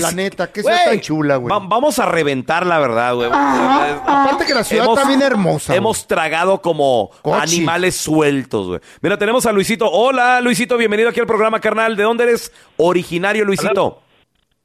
La 0.00 0.08
sí- 0.10 0.16
neta, 0.16 0.50
sea 0.54 0.84
tan 0.84 1.00
chula, 1.00 1.36
güey. 1.36 1.52
va- 1.52 1.64
vamos 1.66 1.98
a 1.98 2.06
reventar 2.06 2.66
la 2.66 2.78
verdad, 2.78 3.14
güey. 3.14 3.28
Aparte 3.32 4.46
que 4.46 4.54
la 4.54 4.64
ciudad 4.64 4.84
Hemos- 4.84 4.98
está 4.98 5.08
bien 5.08 5.22
hermosa. 5.22 5.72
güey. 5.72 5.78
Hemos 5.78 6.06
tragado 6.06 6.60
como 6.62 7.10
Cochi. 7.22 7.56
animales 7.56 7.96
sueltos, 7.96 8.66
güey. 8.68 8.80
Mira, 9.00 9.18
tenemos 9.18 9.44
a 9.46 9.52
Luisito. 9.52 9.90
Hola, 9.90 10.40
Luisito, 10.40 10.76
bienvenido 10.76 11.08
aquí 11.08 11.20
al 11.20 11.26
programa, 11.26 11.60
carnal. 11.60 11.96
¿De 11.96 12.02
dónde 12.02 12.24
eres 12.24 12.52
originario, 12.76 13.44
Luisito? 13.44 14.02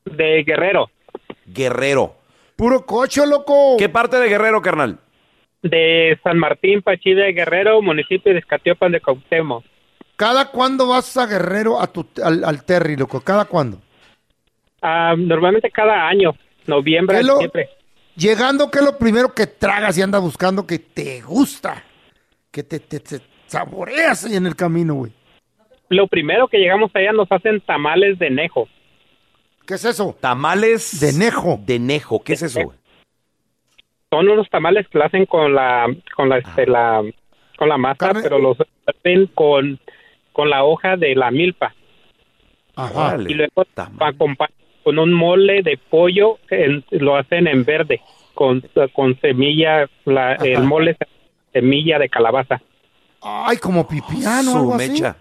De 0.05 0.43
Guerrero, 0.45 0.89
Guerrero. 1.45 2.15
Puro 2.55 2.85
cocho, 2.85 3.25
loco. 3.25 3.75
¿Qué 3.77 3.89
parte 3.89 4.17
de 4.19 4.29
Guerrero, 4.29 4.61
carnal? 4.61 4.99
de 5.63 6.17
San 6.23 6.37
Martín, 6.37 6.81
Pachide, 6.81 7.33
Guerrero, 7.33 7.81
municipio 7.81 8.31
de 8.31 8.39
Escatiopan 8.39 8.91
de 8.91 9.01
Cuauhtémoc. 9.01 9.65
¿Cada 10.15 10.49
cuándo 10.49 10.87
vas 10.87 11.17
a 11.17 11.25
Guerrero 11.25 11.81
a 11.81 11.87
tu, 11.87 12.05
al, 12.23 12.43
al 12.45 12.63
Terry, 12.63 12.95
loco? 12.95 13.19
¿Cada 13.21 13.45
cuándo? 13.45 13.79
Ah, 14.81 15.15
normalmente 15.17 15.69
cada 15.71 16.07
año, 16.07 16.31
noviembre, 16.65 17.17
¿Qué 17.17 17.23
lo- 17.23 17.37
siempre. 17.37 17.69
Llegando, 18.15 18.71
¿qué 18.71 18.79
es 18.79 18.85
lo 18.85 18.97
primero 18.97 19.33
que 19.33 19.45
tragas 19.45 19.95
y 19.97 20.01
andas 20.01 20.21
buscando 20.21 20.65
que 20.65 20.79
te 20.79 21.21
gusta? 21.21 21.83
Que 22.49 22.63
te, 22.63 22.79
te, 22.79 22.99
te 22.99 23.19
saboreas 23.45 24.25
ahí 24.25 24.35
en 24.35 24.47
el 24.47 24.55
camino, 24.55 24.95
güey. 24.95 25.11
Lo 25.89 26.07
primero 26.07 26.47
que 26.47 26.57
llegamos 26.57 26.89
allá 26.95 27.11
nos 27.13 27.31
hacen 27.31 27.61
tamales 27.61 28.17
de 28.17 28.29
nejo. 28.31 28.67
¿Qué 29.67 29.75
es 29.75 29.85
eso? 29.85 30.17
Tamales. 30.19 30.99
De 30.99 31.13
nejo. 31.13 31.59
De 31.63 31.77
nejo. 31.77 32.23
¿Qué 32.23 32.33
es 32.33 32.41
eso, 32.41 32.61
güey? 32.63 32.77
Son 34.09 34.27
unos 34.27 34.49
tamales 34.49 34.87
que 34.87 34.97
lo 34.97 35.05
hacen 35.05 35.25
con 35.25 35.53
la, 35.53 35.85
con 36.15 36.29
la, 36.29 36.37
este, 36.39 36.65
la, 36.65 37.03
con 37.57 37.69
la 37.69 37.77
masa, 37.77 37.97
Carne- 38.07 38.23
pero 38.23 38.39
los 38.39 38.57
hacen 38.87 39.27
con, 39.27 39.79
con 40.33 40.49
la 40.49 40.63
hoja 40.63 40.95
de 40.97 41.13
la 41.15 41.29
milpa. 41.29 41.75
Ajá. 42.75 43.17
Y 43.27 43.33
luego 43.33 43.65
acompañan 43.99 44.53
con 44.87 44.99
un 44.99 45.11
mole 45.11 45.63
de 45.63 45.77
pollo, 45.89 46.37
en- 46.49 46.81
lo 46.91 47.17
hacen 47.17 47.45
en 47.45 47.65
verde, 47.65 47.99
con, 48.33 48.63
con 48.93 49.19
semilla, 49.19 49.89
la, 50.05 50.35
el 50.35 50.63
mole 50.63 50.95
semilla 51.51 51.99
de 51.99 52.07
calabaza. 52.07 52.61
Ay, 53.21 53.57
como 53.57 53.85
pipiano, 53.85 54.49
Su 54.49 54.57
algo 54.57 54.75
así. 54.75 54.91
mecha. 54.91 55.17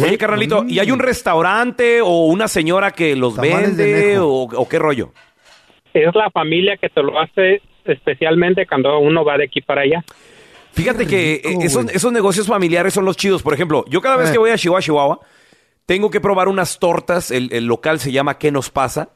Oye, 0.00 0.16
carnalito, 0.16 0.64
¿y 0.68 0.78
hay 0.78 0.92
un 0.92 1.00
restaurante 1.00 2.00
o 2.00 2.26
una 2.26 2.46
señora 2.46 2.92
que 2.92 3.16
los 3.16 3.34
Tamales 3.34 3.76
de 3.76 3.84
vende 3.92 4.08
nejo. 4.12 4.24
o, 4.26 4.42
o 4.62 4.68
qué 4.68 4.78
rollo? 4.78 5.10
Es 5.92 6.14
la 6.14 6.30
familia 6.30 6.76
que 6.76 6.88
te 6.88 7.02
lo 7.02 7.18
hace 7.18 7.62
especialmente 7.84 8.66
cuando 8.68 9.00
uno 9.00 9.24
va 9.24 9.36
de 9.36 9.46
aquí 9.46 9.62
para 9.62 9.80
allá. 9.80 10.04
Fíjate 10.74 11.08
que 11.08 11.40
rico, 11.44 11.60
eh, 11.60 11.66
esos, 11.66 11.86
esos 11.90 12.12
negocios 12.12 12.46
familiares 12.46 12.94
son 12.94 13.04
los 13.04 13.16
chidos. 13.16 13.42
Por 13.42 13.52
ejemplo, 13.52 13.84
yo 13.88 14.00
cada 14.00 14.14
vez 14.16 14.28
Eh. 14.28 14.32
que 14.34 14.38
voy 14.38 14.50
a 14.50 14.56
Chihuahua, 14.56 14.80
Chihuahua, 14.80 15.20
tengo 15.86 16.10
que 16.10 16.20
probar 16.20 16.48
unas 16.48 16.78
tortas. 16.78 17.30
El, 17.30 17.48
el 17.52 17.66
local 17.66 18.00
se 18.00 18.12
llama 18.12 18.38
¿Qué 18.38 18.50
nos 18.52 18.70
pasa? 18.70 19.10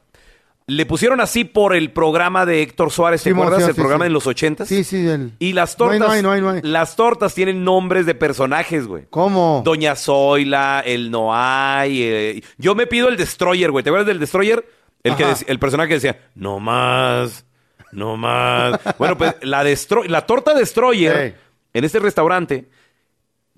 Le 0.66 0.86
pusieron 0.86 1.20
así 1.20 1.42
por 1.44 1.74
el 1.74 1.90
programa 1.92 2.46
de 2.46 2.62
Héctor 2.62 2.92
Suárez, 2.92 3.24
¿te 3.24 3.30
Sí, 3.30 3.34
acuerdas? 3.34 3.62
el 3.64 3.74
sí, 3.74 3.80
programa 3.80 4.04
sí. 4.04 4.08
de 4.08 4.12
los 4.12 4.26
ochentas. 4.28 4.68
Sí, 4.68 4.84
sí. 4.84 5.04
el- 5.04 5.32
Y 5.40 5.52
las 5.52 5.76
No 5.76 5.90
hay, 5.90 5.98
tortas, 5.98 6.08
no 6.08 6.14
hay, 6.14 6.22
no 6.22 6.30
hay, 6.32 6.40
no 6.40 6.50
hay. 6.50 6.60
las 6.62 6.94
tortas 6.94 7.34
tienen 7.34 7.64
nombres 7.64 8.06
de 8.06 8.14
personajes, 8.14 8.86
güey. 8.86 9.06
¿Cómo? 9.10 9.62
Doña 9.64 9.96
Zoila, 9.96 10.80
el 10.86 11.10
Noay. 11.10 12.02
eh, 12.04 12.42
yo 12.58 12.76
me 12.76 12.86
pido 12.86 13.08
el 13.08 13.16
Destroyer, 13.16 13.72
güey. 13.72 13.82
¿Te 13.82 13.90
acuerdas 13.90 14.06
del 14.06 14.20
Destroyer? 14.20 14.64
El, 15.02 15.16
que 15.16 15.24
Ajá. 15.24 15.34
dec- 15.34 15.44
el 15.48 15.58
personaje 15.58 15.88
que 15.88 15.94
decía, 15.94 16.20
no 16.36 16.60
más, 16.60 17.44
no 17.90 18.16
más. 18.16 18.78
bueno, 18.96 19.18
pues 19.18 19.34
la, 19.42 19.64
destro- 19.64 20.06
la 20.06 20.24
torta 20.24 20.54
Destroyer 20.54 21.16
Ey. 21.16 21.34
en 21.72 21.84
este 21.84 21.98
restaurante 21.98 22.68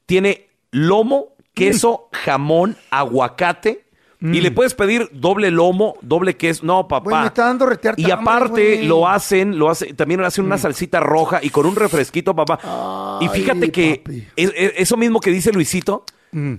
tiene 0.06 0.48
lomo, 0.70 1.31
queso, 1.54 2.08
jamón, 2.12 2.76
aguacate. 2.90 3.84
Y 4.24 4.40
le 4.40 4.52
puedes 4.52 4.72
pedir 4.74 5.08
doble 5.12 5.50
lomo, 5.50 5.96
doble 6.00 6.36
queso. 6.36 6.64
No, 6.64 6.86
papá. 6.86 7.22
Me 7.22 7.26
está 7.26 7.46
dando 7.46 7.66
retear 7.66 7.96
Y 7.98 8.08
aparte 8.12 8.76
güey. 8.76 8.86
lo 8.86 9.08
hacen, 9.08 9.58
lo 9.58 9.68
hacen, 9.68 9.96
también 9.96 10.20
le 10.20 10.28
hacen 10.28 10.44
una 10.44 10.58
salsita 10.58 11.00
roja 11.00 11.40
y 11.42 11.50
con 11.50 11.66
un 11.66 11.74
refresquito, 11.74 12.32
papá. 12.32 13.18
y 13.20 13.26
fíjate 13.28 13.72
que 13.72 14.04
es- 14.36 14.52
es- 14.54 14.72
eso 14.76 14.96
mismo 14.96 15.18
que 15.18 15.30
dice 15.32 15.50
Luisito, 15.52 16.04
Mm. 16.30 16.54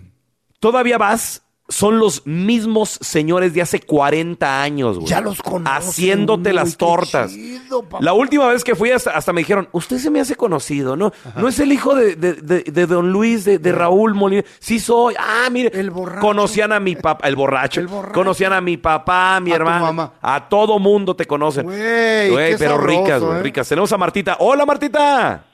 todavía 0.60 0.98
vas, 0.98 1.43
son 1.70 1.98
los 1.98 2.28
mismos 2.28 3.00
señores 3.02 3.54
de 3.54 3.62
hace 3.62 3.80
40 3.80 4.62
años, 4.62 4.98
güey. 4.98 5.08
Ya 5.08 5.22
los 5.22 5.42
conocen, 5.42 5.74
Haciéndote 5.90 6.52
las 6.52 6.72
qué 6.72 6.78
tortas. 6.78 7.32
chido, 7.32 7.84
papá. 7.84 8.04
La 8.04 8.12
última 8.14 8.48
vez 8.48 8.64
que 8.66 8.76
fui 8.76 8.92
hasta, 8.92 9.12
hasta 9.12 9.32
me 9.32 9.42
dijeron, 9.42 9.70
usted 9.72 9.98
se 9.98 10.12
me 10.12 10.20
hace 10.20 10.36
conocido, 10.36 10.98
¿no? 10.98 11.14
¿No 11.38 11.48
es 11.48 11.58
el 11.60 11.72
hijo 11.72 11.96
de, 11.96 12.16
de- 12.18 12.34
de- 12.34 12.64
de 12.64 12.86
don 12.86 13.12
Luis, 13.14 13.46
de, 13.46 13.60
de 13.60 13.72
Raúl 13.72 14.14
Molina? 14.14 14.44
Sí 14.60 14.78
soy. 14.80 15.16
Ah, 15.18 15.48
mire. 15.50 15.72
Conocían 16.20 16.74
a 16.74 16.82
mi 16.82 16.98
papá, 16.98 17.28
el 17.28 17.38
borracho. 17.38 17.82
Conocían 18.14 18.52
a 18.52 18.60
mi 18.60 18.76
papá, 18.76 19.40
mi 19.40 19.52
A 19.52 19.56
tu 19.56 19.62
hermano. 19.62 19.86
mamá. 19.86 20.14
A 20.22 20.50
todo 20.50 20.80
mundo 20.80 21.16
te 21.16 21.26
conocen. 21.26 21.64
Güey, 21.66 22.30
Güey, 22.30 22.58
pero 22.58 22.76
sabroso, 22.76 23.02
ricas, 23.04 23.22
güey, 23.24 23.40
¿eh? 23.40 23.42
ricas. 23.44 23.70
Tenemos 23.70 23.92
a 23.94 23.98
Martita. 23.98 24.36
Hola, 24.40 24.66
Martita. 24.66 25.46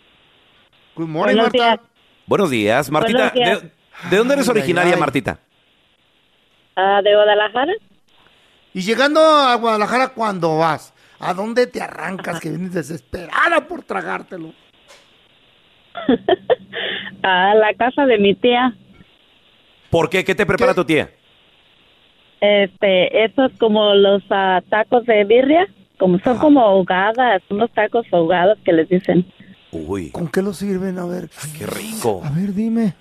Good 0.96 1.08
morning, 1.08 1.36
Buenos 1.36 1.44
Marta. 1.54 1.58
días. 1.58 1.80
Buenos 2.26 2.50
días. 2.50 2.90
Martita, 2.92 3.32
Buenos 3.32 3.34
días. 3.36 3.62
¿de, 3.62 4.10
de 4.10 4.18
dónde 4.18 4.34
eres 4.34 4.48
Ay, 4.48 4.52
originaria, 4.58 4.90
ay, 4.90 4.96
ay. 4.96 5.00
Martita? 5.00 5.40
Ah, 6.82 7.02
de 7.04 7.14
Guadalajara. 7.14 7.74
Y 8.74 8.82
llegando 8.82 9.20
a 9.20 9.54
Guadalajara, 9.56 10.10
¿cuándo 10.10 10.58
vas? 10.58 10.94
¿A 11.20 11.34
dónde 11.34 11.68
te 11.68 11.82
arrancas 11.82 12.40
que 12.40 12.50
vienes 12.50 12.74
desesperada 12.74 13.68
por 13.68 13.84
tragártelo? 13.84 14.54
A 17.24 17.54
la 17.56 17.74
casa 17.74 18.06
de 18.06 18.18
mi 18.18 18.34
tía. 18.36 18.74
¿Por 19.90 20.10
qué? 20.10 20.24
¿Qué 20.24 20.34
te 20.34 20.46
prepara 20.46 20.74
tu 20.74 20.86
tía? 20.86 21.10
Este, 22.40 23.26
esos 23.26 23.52
como 23.60 23.94
los 23.96 24.24
ah, 24.30 24.62
tacos 24.70 25.06
de 25.06 25.26
birria, 25.26 25.68
como 25.98 26.18
son 26.20 26.38
como 26.38 26.62
ahogadas, 26.62 27.42
unos 27.50 27.70
tacos 27.74 28.06
ahogados 28.14 28.58
que 28.64 28.72
les 28.72 28.88
dicen. 28.88 29.26
Uy. 29.72 30.12
¿Con 30.12 30.30
qué 30.30 30.42
lo 30.42 30.54
sirven? 30.54 30.98
A 30.98 31.06
ver. 31.06 31.30
Qué 31.58 31.66
rico. 31.66 32.22
A 32.24 32.30
ver, 32.30 32.54
dime. 32.54 32.94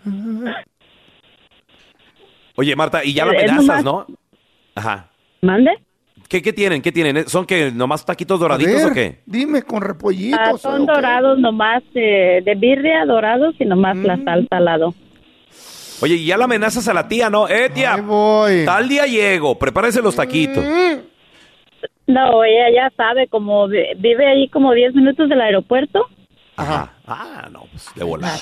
Oye, 2.59 2.75
Marta, 2.75 3.05
y 3.05 3.12
ya 3.14 3.25
la 3.25 3.35
Es 3.35 3.44
amenazas, 3.53 3.85
nomás- 3.85 4.09
¿no? 4.09 4.18
Ajá. 4.75 5.11
¿Mande? 5.42 5.71
¿Qué, 6.29 6.42
¿Qué 6.42 6.53
tienen? 6.53 6.83
¿Qué 6.83 6.90
tienen? 6.90 7.29
¿Son 7.29 7.47
que 7.47 7.71
nomás 7.71 8.05
taquitos 8.05 8.40
doraditos 8.40 8.83
ver, 8.83 8.90
o 8.90 8.92
qué? 8.92 9.21
Dime, 9.27 9.62
con 9.62 9.81
repollitos. 9.81 10.40
Ah, 10.42 10.59
son 10.59 10.85
dorados 10.85 11.38
nomás 11.38 11.85
eh, 11.94 12.42
de 12.44 12.55
birria, 12.57 13.05
dorados 13.07 13.55
y 13.61 13.64
nomás 13.64 13.97
la 13.99 14.16
salsa 14.25 14.57
al 14.57 14.64
lado. 14.64 14.94
Oye, 16.03 16.16
y 16.16 16.27
ya 16.27 16.37
la 16.37 16.47
amenazas 16.47 16.88
a 16.88 16.94
la 16.94 17.07
tía, 17.07 17.31
¿no? 17.31 17.49
Eh, 17.49 17.71
tía. 17.73 17.97
Tal 18.66 18.88
día 18.88 19.07
llego, 19.07 19.57
prepárese 19.57 20.03
los 20.03 20.16
taquitos. 20.16 20.64
No, 22.09 22.42
ella 22.42 22.71
ya 22.75 22.90
sabe, 22.97 23.29
como 23.29 23.68
vi- 23.68 23.94
vive 23.99 24.27
ahí 24.27 24.49
como 24.49 24.73
10 24.73 24.94
minutos 24.97 25.29
del 25.29 25.40
aeropuerto. 25.40 26.09
Ajá. 26.59 26.92
Ah, 27.07 27.49
no, 27.53 27.61
pues 27.71 27.88
de 27.94 28.05
volar. 28.05 28.38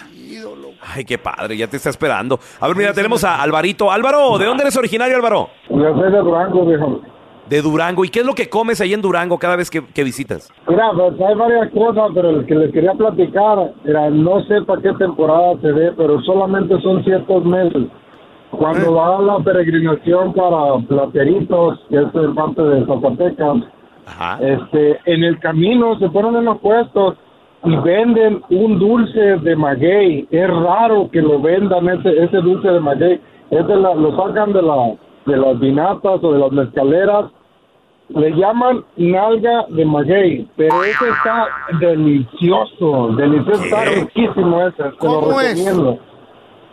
Ay, 0.81 1.05
qué 1.05 1.19
padre, 1.19 1.55
ya 1.57 1.69
te 1.69 1.77
está 1.77 1.91
esperando. 1.91 2.41
A 2.59 2.67
ver, 2.67 2.77
mira, 2.77 2.95
tenemos 2.95 3.23
a 3.25 3.43
Alvarito. 3.43 3.93
Álvaro, 3.93 4.39
¿de 4.39 4.47
dónde 4.47 4.63
eres 4.63 4.77
originario, 4.77 5.17
Álvaro? 5.17 5.51
Yo 5.69 5.95
soy 5.95 6.11
de 6.11 6.19
Durango, 6.19 6.65
viejo. 6.65 7.01
De 7.47 7.61
Durango. 7.61 8.05
¿Y 8.07 8.09
qué 8.09 8.21
es 8.21 8.27
lo 8.27 8.35
que 8.35 8.49
comes 8.49 8.81
ahí 8.81 8.95
en 8.95 9.03
Durango 9.03 9.39
cada 9.39 9.55
vez 9.55 9.71
que, 9.71 9.85
que 9.85 10.03
visitas? 10.03 10.51
Mira, 10.67 10.91
pues 10.95 11.21
hay 11.21 11.35
varias 11.35 11.71
cosas, 11.73 12.11
pero 12.15 12.31
el 12.31 12.47
que 12.47 12.55
les 12.55 12.73
quería 12.73 12.93
platicar, 12.95 13.73
era, 13.85 14.09
no 14.09 14.43
sé 14.45 14.63
para 14.63 14.81
qué 14.81 14.93
temporada 14.95 15.53
se 15.61 15.71
ve, 15.73 15.93
pero 15.95 16.21
solamente 16.23 16.81
son 16.81 17.05
ciertos 17.05 17.45
meses. 17.45 17.83
Cuando 18.51 18.95
va 18.95 19.21
la 19.21 19.39
peregrinación 19.45 20.33
para 20.33 20.79
Plateritos, 20.89 21.81
que 21.91 21.97
es 21.97 22.15
el 22.15 22.35
parte 22.35 22.63
de 22.63 22.87
Zacatecas, 22.87 23.57
este, 24.41 25.01
en 25.05 25.25
el 25.25 25.39
camino 25.41 25.99
se 25.99 26.09
ponen 26.09 26.37
en 26.37 26.47
los 26.47 26.59
puestos 26.59 27.17
y 27.67 27.77
venden 27.77 28.43
un 28.51 28.79
dulce 28.79 29.21
de 29.21 29.57
maguey. 29.57 30.27
Es 30.31 30.49
raro 30.49 31.11
que 31.11 31.21
lo 31.21 31.41
vendan 31.41 31.89
ese, 31.89 32.25
ese 32.25 32.37
dulce 32.39 32.69
de 32.69 32.81
maguey. 32.81 33.21
Es 33.51 33.67
de 33.67 33.77
la- 33.77 33.95
lo 33.95 34.17
sacan 34.17 34.53
de, 34.53 34.63
la, 34.63 34.95
de 35.27 35.37
las 35.37 35.59
vinatas 35.61 36.21
o 36.23 36.33
de 36.33 36.39
las 36.39 36.53
mezcaleras 36.53 37.27
le 38.09 38.31
llaman 38.37 38.85
nalga 38.97 39.65
de 39.69 39.85
maguey, 39.85 40.49
pero 40.57 40.85
ese 40.85 41.09
está 41.09 41.49
delicioso, 41.81 43.09
delicioso, 43.17 43.65
está 43.65 43.85
riquísimo 43.85 44.63
ese, 44.67 44.77
te 44.77 44.89
lo 44.91 44.97
¿Cómo 44.99 45.41
es? 45.41 45.59
recomiendo. 45.59 45.99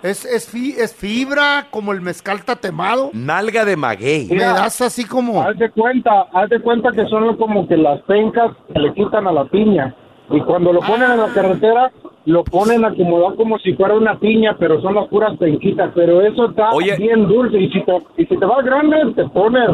¿Es, 0.03 0.25
es, 0.25 0.49
fi- 0.51 0.75
es 0.77 0.93
fibra 0.93 1.67
como 1.71 1.91
el 1.93 2.01
mezcal 2.01 2.43
tatemado? 2.43 3.09
Nalga 3.13 3.63
de 3.65 3.77
maguey. 3.77 4.27
Me 4.29 4.43
das 4.43 4.81
así 4.81 5.07
como... 5.07 5.41
Haz 5.41 5.57
de 5.57 5.71
cuenta, 5.71 6.27
haz 6.33 6.49
de 6.49 6.59
cuenta 6.59 6.91
que 6.91 7.05
son 7.05 7.35
como 7.37 7.67
que 7.67 7.77
las 7.77 8.01
pencas 8.01 8.51
que 8.73 8.79
le 8.79 8.93
quitan 8.93 9.25
a 9.27 9.31
la 9.31 9.45
piña. 9.45 9.95
Y 10.31 10.39
cuando 10.41 10.71
lo 10.73 10.79
ponen 10.81 11.11
en 11.11 11.19
la 11.19 11.27
carretera, 11.33 11.91
lo 12.25 12.43
ponen 12.43 12.85
acomodado 12.85 13.35
como 13.35 13.59
si 13.59 13.73
fuera 13.73 13.93
una 13.95 14.17
piña, 14.19 14.55
pero 14.57 14.81
son 14.81 14.95
las 14.95 15.07
puras 15.07 15.37
penquitas. 15.37 15.91
Pero 15.93 16.21
eso 16.21 16.49
está 16.49 16.69
bien 16.97 17.27
dulce. 17.27 17.57
Y 17.59 17.69
si 17.71 17.81
te, 17.83 17.91
y 18.17 18.25
si 18.25 18.37
te 18.37 18.45
vas 18.45 18.63
grande, 18.65 18.97
te 19.15 19.25
pones 19.29 19.69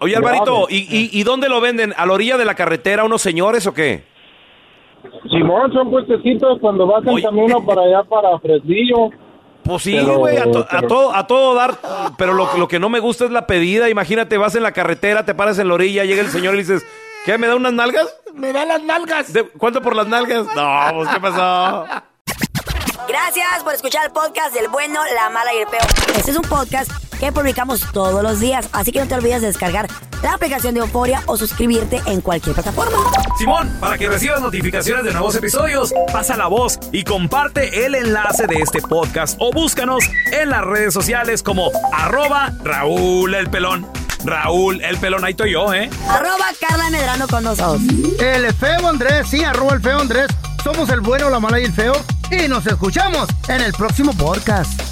Oye, 0.00 0.16
Alvarito, 0.16 0.66
¿y, 0.68 0.78
y, 0.78 1.10
y 1.12 1.22
dónde 1.22 1.48
lo 1.48 1.60
venden? 1.60 1.94
¿A 1.96 2.06
la 2.06 2.12
orilla 2.12 2.36
de 2.36 2.44
la 2.44 2.54
carretera 2.56 3.04
unos 3.04 3.22
señores 3.22 3.66
o 3.68 3.72
qué? 3.74 4.02
Simón, 5.30 5.72
son 5.72 5.90
puestecitos 5.90 6.58
cuando 6.60 6.86
vas 6.86 7.06
en 7.06 7.20
camino 7.22 7.64
para 7.64 7.82
allá, 7.82 8.02
para 8.04 8.38
Fresnillo. 8.40 9.10
Pues 9.64 9.82
sí, 9.82 9.96
güey, 10.00 10.38
a, 10.38 10.50
to- 10.50 10.66
a 10.68 10.82
todo, 10.82 11.14
a 11.14 11.26
todo 11.28 11.54
dar. 11.54 11.74
Pero 12.18 12.32
lo, 12.34 12.48
lo 12.58 12.66
que 12.66 12.80
no 12.80 12.88
me 12.88 12.98
gusta 12.98 13.24
es 13.26 13.30
la 13.30 13.46
pedida. 13.46 13.88
Imagínate, 13.88 14.36
vas 14.38 14.56
en 14.56 14.64
la 14.64 14.72
carretera, 14.72 15.24
te 15.24 15.34
paras 15.34 15.58
en 15.60 15.68
la 15.68 15.74
orilla, 15.74 16.04
llega 16.04 16.20
el 16.20 16.28
señor 16.28 16.54
y 16.54 16.56
le 16.56 16.62
dices, 16.64 16.84
¿qué, 17.24 17.38
me 17.38 17.46
da 17.46 17.56
unas 17.56 17.72
nalgas? 17.72 18.06
¡Me 18.34 18.52
da 18.52 18.64
las 18.64 18.82
nalgas! 18.82 19.32
¿De- 19.32 19.44
¿Cuánto 19.48 19.80
por 19.82 19.94
las 19.96 20.06
nalgas? 20.06 20.46
No, 20.54 20.90
pues, 20.94 21.08
¿qué 21.08 21.20
pasó? 21.20 21.86
Gracias 23.08 23.62
por 23.64 23.74
escuchar 23.74 24.06
el 24.06 24.12
podcast 24.12 24.54
del 24.54 24.68
bueno, 24.68 25.00
la 25.14 25.28
mala 25.30 25.52
y 25.54 25.58
el 25.58 25.66
peor. 25.66 25.82
Este 26.16 26.30
es 26.30 26.36
un 26.36 26.44
podcast 26.44 26.90
que 27.18 27.30
publicamos 27.32 27.84
todos 27.92 28.22
los 28.22 28.40
días, 28.40 28.68
así 28.72 28.90
que 28.92 29.00
no 29.00 29.06
te 29.06 29.14
olvides 29.14 29.40
de 29.42 29.48
descargar 29.48 29.86
la 30.22 30.34
aplicación 30.34 30.74
de 30.74 30.80
Euforia 30.80 31.22
o 31.26 31.36
suscribirte 31.36 32.00
en 32.06 32.20
cualquier 32.20 32.54
plataforma. 32.54 32.96
Simón, 33.38 33.76
para 33.80 33.98
que 33.98 34.08
recibas 34.08 34.40
notificaciones 34.40 35.04
de 35.04 35.12
nuevos 35.12 35.34
episodios, 35.34 35.92
pasa 36.12 36.36
la 36.36 36.46
voz 36.46 36.78
y 36.92 37.02
comparte 37.04 37.84
el 37.86 37.94
enlace 37.96 38.46
de 38.46 38.56
este 38.56 38.80
podcast 38.80 39.36
o 39.40 39.52
búscanos 39.52 40.04
en 40.32 40.50
las 40.50 40.62
redes 40.62 40.94
sociales 40.94 41.42
como 41.42 41.70
arroba 41.92 42.52
Raúl 42.62 43.34
el 43.34 43.50
Pelón. 43.50 43.86
Raúl 44.24 44.82
el 44.82 44.96
Pelón, 44.98 45.24
ahí 45.24 45.32
estoy 45.32 45.52
yo, 45.52 45.72
¿eh? 45.72 45.90
Arroba 46.08 46.46
Carla 46.60 46.90
Medrano 46.90 47.26
con 47.28 47.44
nosotros. 47.44 47.82
El 48.18 48.52
feo 48.54 48.88
Andrés, 48.88 49.28
sí, 49.28 49.42
arroba 49.44 49.74
el 49.74 49.80
feo 49.80 50.00
Andrés. 50.00 50.26
Somos 50.62 50.88
el 50.90 51.00
bueno, 51.00 51.28
la 51.30 51.40
mala 51.40 51.60
y 51.60 51.64
el 51.64 51.72
feo. 51.72 51.94
Y 52.30 52.48
nos 52.48 52.66
escuchamos 52.66 53.28
en 53.48 53.60
el 53.60 53.72
próximo 53.72 54.12
podcast. 54.14 54.91